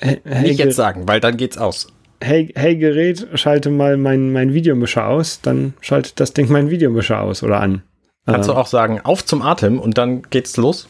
[0.00, 1.88] hey, hey, nicht jetzt sagen, weil dann geht's aus.
[2.20, 7.20] Hey, hey Gerät, schalte mal mein, mein Videomischer aus, dann schaltet das Ding mein Videomischer
[7.20, 7.82] aus oder an.
[8.26, 10.88] Kannst ähm, du auch sagen, auf zum Atem und dann geht's los?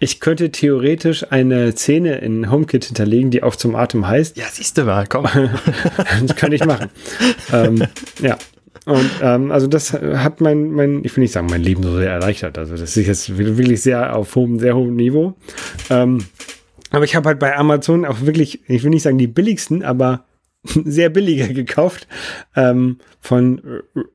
[0.00, 4.36] Ich könnte theoretisch eine Szene in HomeKit hinterlegen, die auch zum Atem heißt.
[4.36, 5.26] Ja, siehst du mal, komm.
[6.26, 6.90] das kann ich machen.
[7.52, 7.86] ähm,
[8.20, 8.36] ja.
[8.86, 12.10] Und ähm, also das hat mein, mein, ich will nicht sagen, mein Leben so sehr
[12.10, 12.56] erleichtert.
[12.56, 15.34] Also das ist jetzt wirklich sehr auf hohem, sehr hohem Niveau.
[15.90, 16.24] Ähm,
[16.90, 20.24] aber ich habe halt bei Amazon auch wirklich, ich will nicht sagen die billigsten, aber
[20.84, 22.06] sehr billige gekauft.
[22.54, 23.60] Ähm, von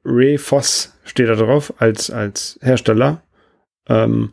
[0.05, 3.23] Ray Foss steht da drauf als, als Hersteller.
[3.89, 4.31] Ähm,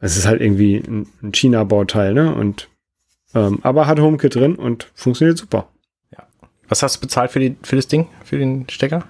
[0.00, 2.34] es ist halt irgendwie ein, China-Bauteil, ne?
[2.34, 2.68] Und
[3.34, 5.68] ähm, aber hat HomeKit drin und funktioniert super.
[6.12, 6.26] Ja.
[6.68, 9.04] Was hast du bezahlt für, die, für das Ding, für den Stecker?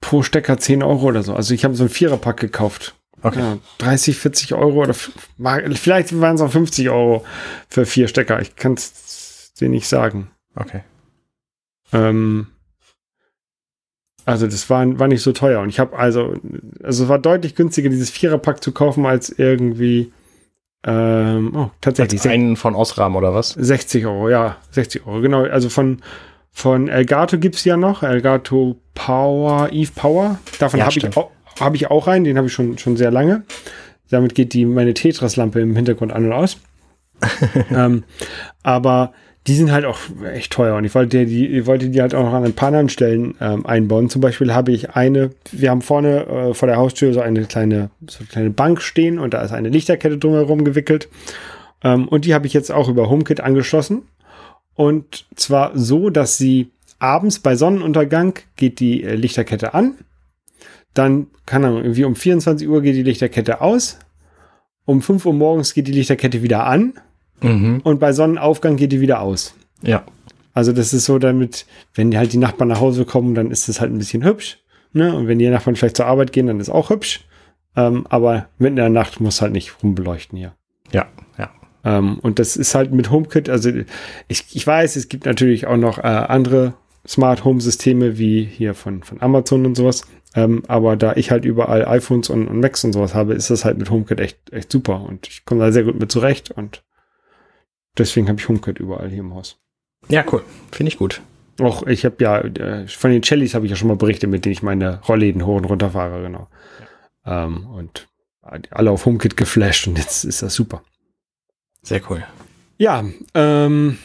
[0.00, 1.34] Pro Stecker 10 Euro oder so.
[1.34, 2.94] Also ich habe so ein Viererpack gekauft.
[3.22, 3.38] Okay.
[3.38, 7.24] Ja, 30, 40 Euro oder vielleicht waren es auch 50 Euro
[7.68, 8.40] für vier Stecker.
[8.40, 10.30] Ich kann es dir nicht sagen.
[10.56, 10.82] Okay.
[11.92, 12.48] Ähm,
[14.24, 15.60] also das war, war nicht so teuer.
[15.60, 16.34] Und ich habe also,
[16.82, 20.12] also es war deutlich günstiger, dieses Viererpack zu kaufen, als irgendwie
[20.84, 22.20] ähm, oh, tatsächlich.
[22.20, 23.50] Als einen von Osram oder was?
[23.50, 25.44] 60 Euro, ja, 60 Euro, genau.
[25.44, 26.02] Also von,
[26.50, 30.38] von Elgato gibt es ja noch, Elgato Power, Eve Power.
[30.58, 33.10] Davon ja, habe ich, auch, hab ich auch einen, den habe ich schon, schon sehr
[33.10, 33.44] lange.
[34.10, 36.58] Damit geht die meine Tetras-Lampe im Hintergrund an und aus.
[37.70, 38.02] ähm,
[38.62, 39.12] aber
[39.46, 39.98] die sind halt auch
[40.32, 42.68] echt teuer und ich wollte die, ich wollte die halt auch noch an ein paar
[42.68, 44.08] anderen Stellen ähm, einbauen.
[44.08, 47.90] Zum Beispiel habe ich eine, wir haben vorne äh, vor der Haustür so eine kleine,
[48.06, 51.08] so eine kleine Bank stehen und da ist eine Lichterkette drumherum gewickelt.
[51.82, 54.02] Ähm, und die habe ich jetzt auch über HomeKit angeschlossen.
[54.74, 56.70] Und zwar so, dass sie
[57.00, 59.94] abends bei Sonnenuntergang geht die äh, Lichterkette an.
[60.94, 63.98] Dann kann dann irgendwie um 24 Uhr geht die Lichterkette aus.
[64.84, 66.94] Um 5 Uhr morgens geht die Lichterkette wieder an
[67.42, 67.80] Mhm.
[67.82, 69.54] Und bei Sonnenaufgang geht die wieder aus.
[69.82, 70.04] Ja.
[70.54, 73.80] Also das ist so damit, wenn halt die Nachbarn nach Hause kommen, dann ist das
[73.80, 74.58] halt ein bisschen hübsch.
[74.92, 75.14] Ne?
[75.14, 77.26] Und wenn die Nachbarn vielleicht zur Arbeit gehen, dann ist auch hübsch.
[77.74, 80.54] Ähm, aber mitten in der Nacht muss halt nicht rumbeleuchten hier.
[80.92, 81.06] Ja,
[81.38, 81.50] ja.
[81.84, 83.70] Ähm, und das ist halt mit HomeKit, also
[84.28, 86.74] ich, ich weiß, es gibt natürlich auch noch äh, andere
[87.06, 90.02] Smart Home Systeme wie hier von, von Amazon und sowas.
[90.34, 93.64] Ähm, aber da ich halt überall iPhones und, und Macs und sowas habe, ist das
[93.64, 95.02] halt mit HomeKit echt, echt super.
[95.02, 96.50] Und ich komme da sehr gut mit zurecht.
[96.50, 96.82] Und
[97.98, 99.58] deswegen habe ich HomeKit überall hier im Haus.
[100.08, 100.44] Ja, cool.
[100.70, 101.22] Finde ich gut.
[101.60, 104.44] Auch ich habe ja, äh, von den Chellys habe ich ja schon mal berichtet, mit
[104.44, 106.48] denen ich meine Rollläden hoch und runter fahre, genau.
[107.24, 107.44] Ja.
[107.44, 108.08] Ähm, und
[108.42, 110.82] alle auf HomeKit geflasht und jetzt ist das super.
[111.82, 112.24] Sehr cool.
[112.78, 113.98] Ja, ähm,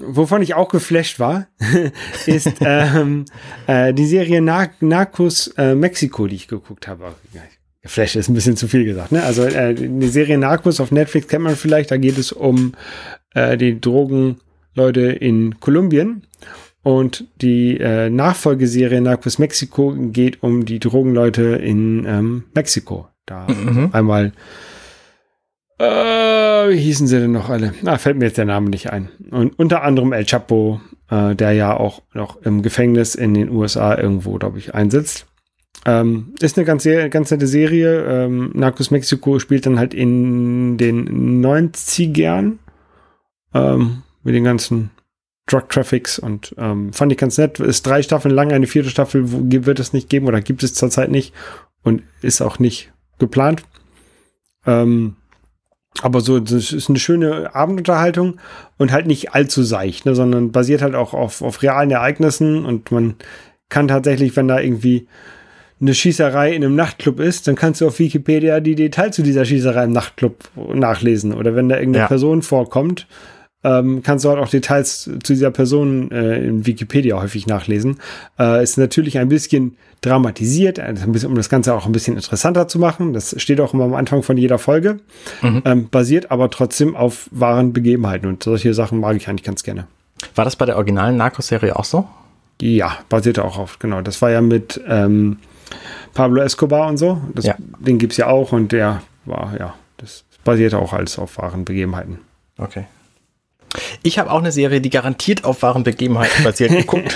[0.00, 1.46] wovon ich auch geflasht war,
[2.26, 3.26] ist ähm,
[3.66, 7.14] äh, die Serie Nar Narcos äh, Mexiko, die ich geguckt habe.
[7.88, 9.12] Geflasht ist ein bisschen zu viel gesagt.
[9.12, 9.22] Ne?
[9.22, 11.90] Also äh, die Serie Narcos auf Netflix kennt man vielleicht.
[11.90, 12.74] Da geht es um
[13.32, 16.22] äh, die Drogenleute in Kolumbien.
[16.82, 23.08] Und die äh, Nachfolgeserie Narcos Mexiko geht um die Drogenleute in ähm, Mexiko.
[23.24, 23.88] Da mhm.
[23.92, 24.32] einmal
[25.78, 27.72] äh, wie hießen sie denn noch alle?
[27.86, 29.08] Ah, fällt mir jetzt der Name nicht ein.
[29.30, 33.96] Und unter anderem El Chapo, äh, der ja auch noch im Gefängnis in den USA
[33.96, 35.27] irgendwo, glaube ich, einsitzt.
[35.88, 38.04] Ähm, ist eine ganz, ganz nette Serie.
[38.04, 42.58] Ähm, Narcos Mexico spielt dann halt in den 90ern
[43.54, 44.90] ähm, mit den ganzen
[45.46, 47.58] Drug Traffics und ähm, fand ich ganz nett.
[47.58, 51.10] Ist drei Staffeln lang, eine vierte Staffel wird es nicht geben oder gibt es zurzeit
[51.10, 51.32] nicht
[51.82, 53.62] und ist auch nicht geplant.
[54.66, 55.16] Ähm,
[56.02, 58.38] aber so, ist eine schöne Abendunterhaltung
[58.76, 62.92] und halt nicht allzu seicht, ne, sondern basiert halt auch auf, auf realen Ereignissen und
[62.92, 63.14] man
[63.70, 65.08] kann tatsächlich, wenn da irgendwie
[65.80, 69.44] eine Schießerei in einem Nachtclub ist, dann kannst du auf Wikipedia die Details zu dieser
[69.44, 70.36] Schießerei im Nachtclub
[70.74, 71.32] nachlesen.
[71.32, 72.08] Oder wenn da irgendeine ja.
[72.08, 73.06] Person vorkommt,
[73.64, 77.98] ähm, kannst du halt auch Details zu dieser Person äh, in Wikipedia häufig nachlesen.
[78.38, 82.78] Äh, ist natürlich ein bisschen dramatisiert, äh, um das Ganze auch ein bisschen interessanter zu
[82.78, 83.12] machen.
[83.12, 84.98] Das steht auch immer am Anfang von jeder Folge.
[85.42, 85.62] Mhm.
[85.64, 89.86] Ähm, basiert aber trotzdem auf wahren Begebenheiten und solche Sachen mag ich eigentlich ganz gerne.
[90.34, 92.06] War das bei der originalen Narcos-Serie auch so?
[92.60, 94.02] Ja, basierte auch auf, genau.
[94.02, 95.38] Das war ja mit ähm,
[96.14, 97.20] Pablo Escobar und so.
[97.34, 97.56] Das, ja.
[97.78, 101.64] Den gibt es ja auch und der war, ja, das basierte auch alles auf wahren
[101.64, 102.20] Begebenheiten.
[102.56, 102.84] Okay.
[104.02, 107.14] Ich habe auch eine Serie, die garantiert auf wahren Begebenheiten basiert geguckt.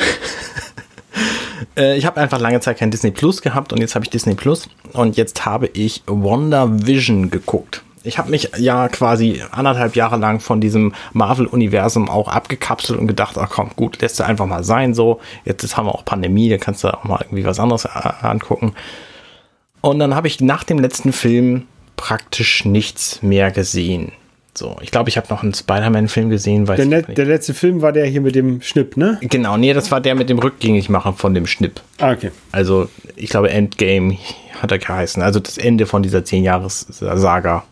[1.76, 4.34] Äh, ich habe einfach lange Zeit kein Disney Plus gehabt und jetzt habe ich Disney
[4.34, 7.82] Plus und jetzt habe ich Wonder Vision geguckt.
[8.05, 13.36] Ich habe mich ja quasi anderthalb Jahre lang von diesem Marvel-Universum auch abgekapselt und gedacht,
[13.38, 15.20] ach komm, gut, lässt du einfach mal sein so.
[15.44, 17.88] Jetzt haben wir auch Pandemie, da kannst du auch mal irgendwie was anderes äh,
[18.22, 18.74] angucken.
[19.80, 24.12] Und dann habe ich nach dem letzten Film praktisch nichts mehr gesehen.
[24.55, 26.66] So, ich glaube, ich habe noch einen Spider-Man-Film gesehen.
[26.66, 29.18] Der, Net, der, letzte Film war der hier mit dem Schnipp, ne?
[29.22, 31.80] Genau, nee, das war der mit dem Rückgängigmachen von dem Schnipp.
[31.98, 32.32] Ah, okay.
[32.50, 34.18] Also, ich glaube, Endgame
[34.61, 35.22] hat er geheißen.
[35.22, 37.64] Also das Ende von dieser 10-Jahres-Saga.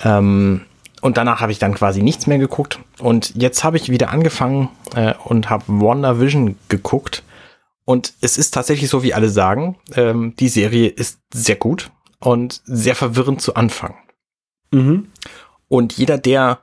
[0.00, 0.62] Ähm,
[1.00, 2.78] und danach habe ich dann quasi nichts mehr geguckt.
[3.00, 7.24] Und jetzt habe ich wieder angefangen äh, und habe Wonder Vision geguckt.
[7.84, 11.90] Und es ist tatsächlich so, wie alle sagen, ähm, die Serie ist sehr gut
[12.20, 13.96] und sehr verwirrend zu Anfang.
[14.70, 15.08] Mhm.
[15.66, 16.60] Und jeder, der,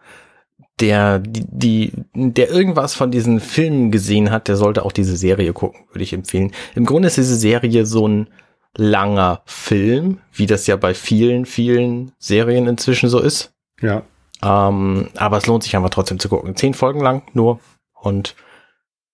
[0.79, 5.51] der, die, die, der irgendwas von diesen Filmen gesehen hat, der sollte auch diese Serie
[5.51, 6.53] gucken, würde ich empfehlen.
[6.75, 8.29] Im Grunde ist diese Serie so ein
[8.75, 13.53] langer Film, wie das ja bei vielen, vielen Serien inzwischen so ist.
[13.81, 14.03] Ja.
[14.41, 16.55] Ähm, aber es lohnt sich einfach trotzdem zu gucken.
[16.55, 17.59] Zehn Folgen lang nur
[17.93, 18.35] und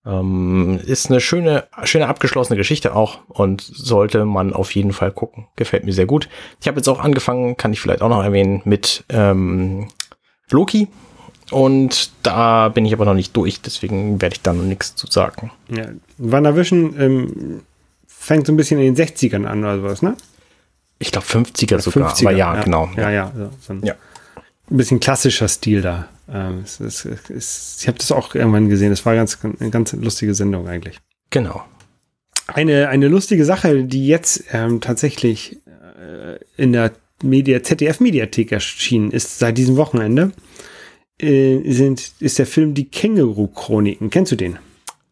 [0.05, 5.47] ähm, ist eine schöne, schöne abgeschlossene Geschichte auch und sollte man auf jeden Fall gucken.
[5.55, 6.29] Gefällt mir sehr gut.
[6.61, 9.87] Ich habe jetzt auch angefangen, kann ich vielleicht auch noch erwähnen, mit ähm,
[10.51, 10.87] Loki.
[11.51, 15.07] Und da bin ich aber noch nicht durch, deswegen werde ich da noch nichts zu
[15.07, 15.51] sagen.
[15.69, 15.85] Ja,
[16.17, 17.61] WandaVision ähm,
[18.25, 20.15] fängt so ein bisschen in den 60ern an oder sowas, ne?
[20.97, 22.89] Ich glaube 50er sogar, 50er, aber ja, ja genau.
[22.97, 23.31] Ja, ja.
[23.35, 23.93] So, so ein, ja.
[24.71, 26.07] Ein bisschen klassischer Stil da.
[26.27, 28.91] Ähm, es, es, es, ich habe das auch irgendwann gesehen.
[28.91, 30.99] Es war ganz, eine ganz lustige Sendung eigentlich.
[31.29, 31.63] Genau.
[32.47, 39.37] Eine, eine lustige Sache, die jetzt ähm, tatsächlich äh, in der Media, ZDF-Mediathek erschienen ist
[39.37, 40.31] seit diesem Wochenende,
[41.19, 44.09] äh, sind, ist der Film Die Känguru-Chroniken.
[44.09, 44.57] Kennst du den?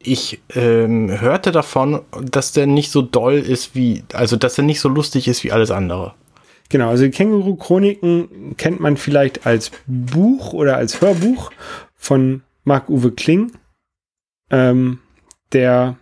[0.04, 4.82] Ich ähm, hörte davon, dass der nicht so doll ist wie, also dass er nicht
[4.82, 6.14] so lustig ist wie alles andere.
[6.70, 11.52] Genau, also die Känguru-Chroniken kennt man vielleicht als Buch oder als Hörbuch
[11.96, 13.54] von Marc-Uwe Kling,
[14.50, 15.00] ähm,
[15.52, 15.98] der,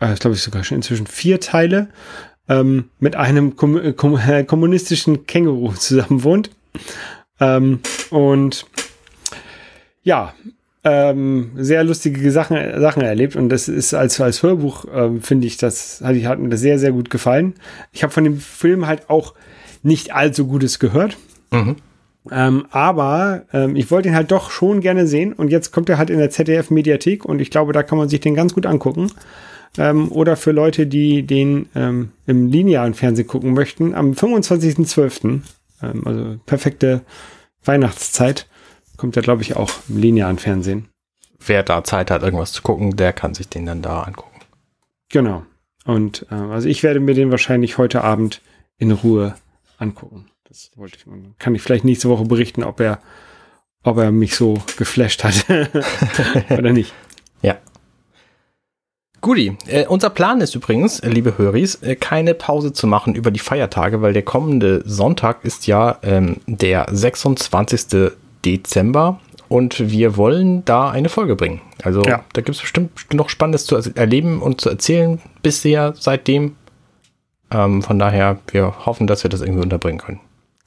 [0.00, 1.88] äh, glaube ich, sogar schon inzwischen vier Teile
[2.48, 6.50] ähm, mit einem kom kom kommunistischen Känguru zusammen wohnt.
[7.40, 7.80] Ähm,
[8.10, 8.66] und
[10.02, 10.34] ja,
[10.84, 15.56] ähm, sehr lustige Sachen, Sachen erlebt und das ist als, als Hörbuch, ähm, finde ich,
[15.56, 17.54] das hat, hat mir das sehr, sehr gut gefallen.
[17.92, 19.34] Ich habe von dem Film halt auch
[19.82, 21.16] nicht allzu Gutes gehört.
[21.50, 21.76] Mhm.
[22.30, 25.98] Ähm, aber ähm, ich wollte ihn halt doch schon gerne sehen und jetzt kommt er
[25.98, 29.10] halt in der ZDF-Mediathek und ich glaube, da kann man sich den ganz gut angucken.
[29.76, 35.40] Ähm, oder für Leute, die den ähm, im linearen Fernsehen gucken möchten, am 25.12.,
[35.82, 37.02] ähm, also perfekte
[37.64, 38.46] Weihnachtszeit,
[38.96, 40.88] kommt er, glaube ich, auch im linearen Fernsehen.
[41.38, 44.40] Wer da Zeit hat, irgendwas zu gucken, der kann sich den dann da angucken.
[45.10, 45.44] Genau.
[45.84, 48.40] Und äh, also ich werde mir den wahrscheinlich heute Abend
[48.78, 49.34] in Ruhe
[49.78, 50.26] angucken.
[50.48, 51.04] Das wollte ich.
[51.38, 53.00] Kann ich vielleicht nächste Woche berichten, ob er,
[53.82, 55.44] ob er mich so geflasht hat
[56.50, 56.92] oder nicht.
[57.42, 57.58] Ja.
[59.20, 63.30] Guti, äh, unser Plan ist übrigens, äh, liebe Höris, äh, keine Pause zu machen über
[63.30, 68.12] die Feiertage, weil der kommende Sonntag ist ja ähm, der 26.
[68.44, 71.60] Dezember und wir wollen da eine Folge bringen.
[71.82, 72.24] Also Ja.
[72.32, 76.56] da gibt es bestimmt noch Spannendes zu erleben und zu erzählen bisher seitdem.
[77.50, 80.20] Ähm, von daher, wir hoffen, dass wir das irgendwie unterbringen können.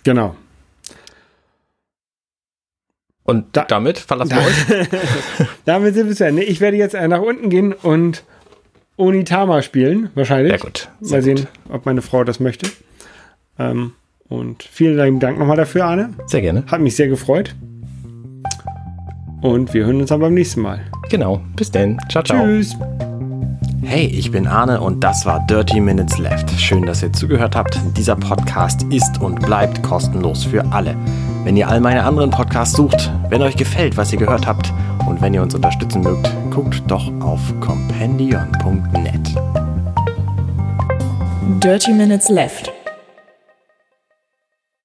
[0.03, 0.35] Genau.
[3.23, 4.87] Und Da- damit verlassen wir euch.
[5.65, 6.43] Damit sind wir zu Ende.
[6.43, 8.23] Ich werde jetzt nach unten gehen und
[8.95, 10.51] Onitama spielen, wahrscheinlich.
[10.53, 10.89] Sehr gut.
[11.01, 11.47] Mal Sehr sehen, gut.
[11.69, 12.69] ob meine Frau das möchte.
[13.59, 13.93] Ähm,
[14.29, 16.09] und vielen lieben Dank nochmal dafür, Arne.
[16.25, 16.63] Sehr gerne.
[16.67, 17.55] Hat mich sehr gefreut.
[19.41, 20.81] Und wir hören uns dann beim nächsten Mal.
[21.09, 21.41] Genau.
[21.55, 21.99] Bis dann.
[22.09, 22.43] Ciao, ciao.
[22.43, 22.75] Tschüss.
[23.83, 26.49] Hey, ich bin Arne und das war Dirty Minutes Left.
[26.59, 27.79] Schön, dass ihr zugehört habt.
[27.95, 30.95] Dieser Podcast ist und bleibt kostenlos für alle.
[31.45, 34.73] Wenn ihr all meine anderen Podcasts sucht, wenn euch gefällt, was ihr gehört habt
[35.07, 39.35] und wenn ihr uns unterstützen mögt, guckt doch auf compendion.net.
[41.63, 42.76] Dirty Minutes Left.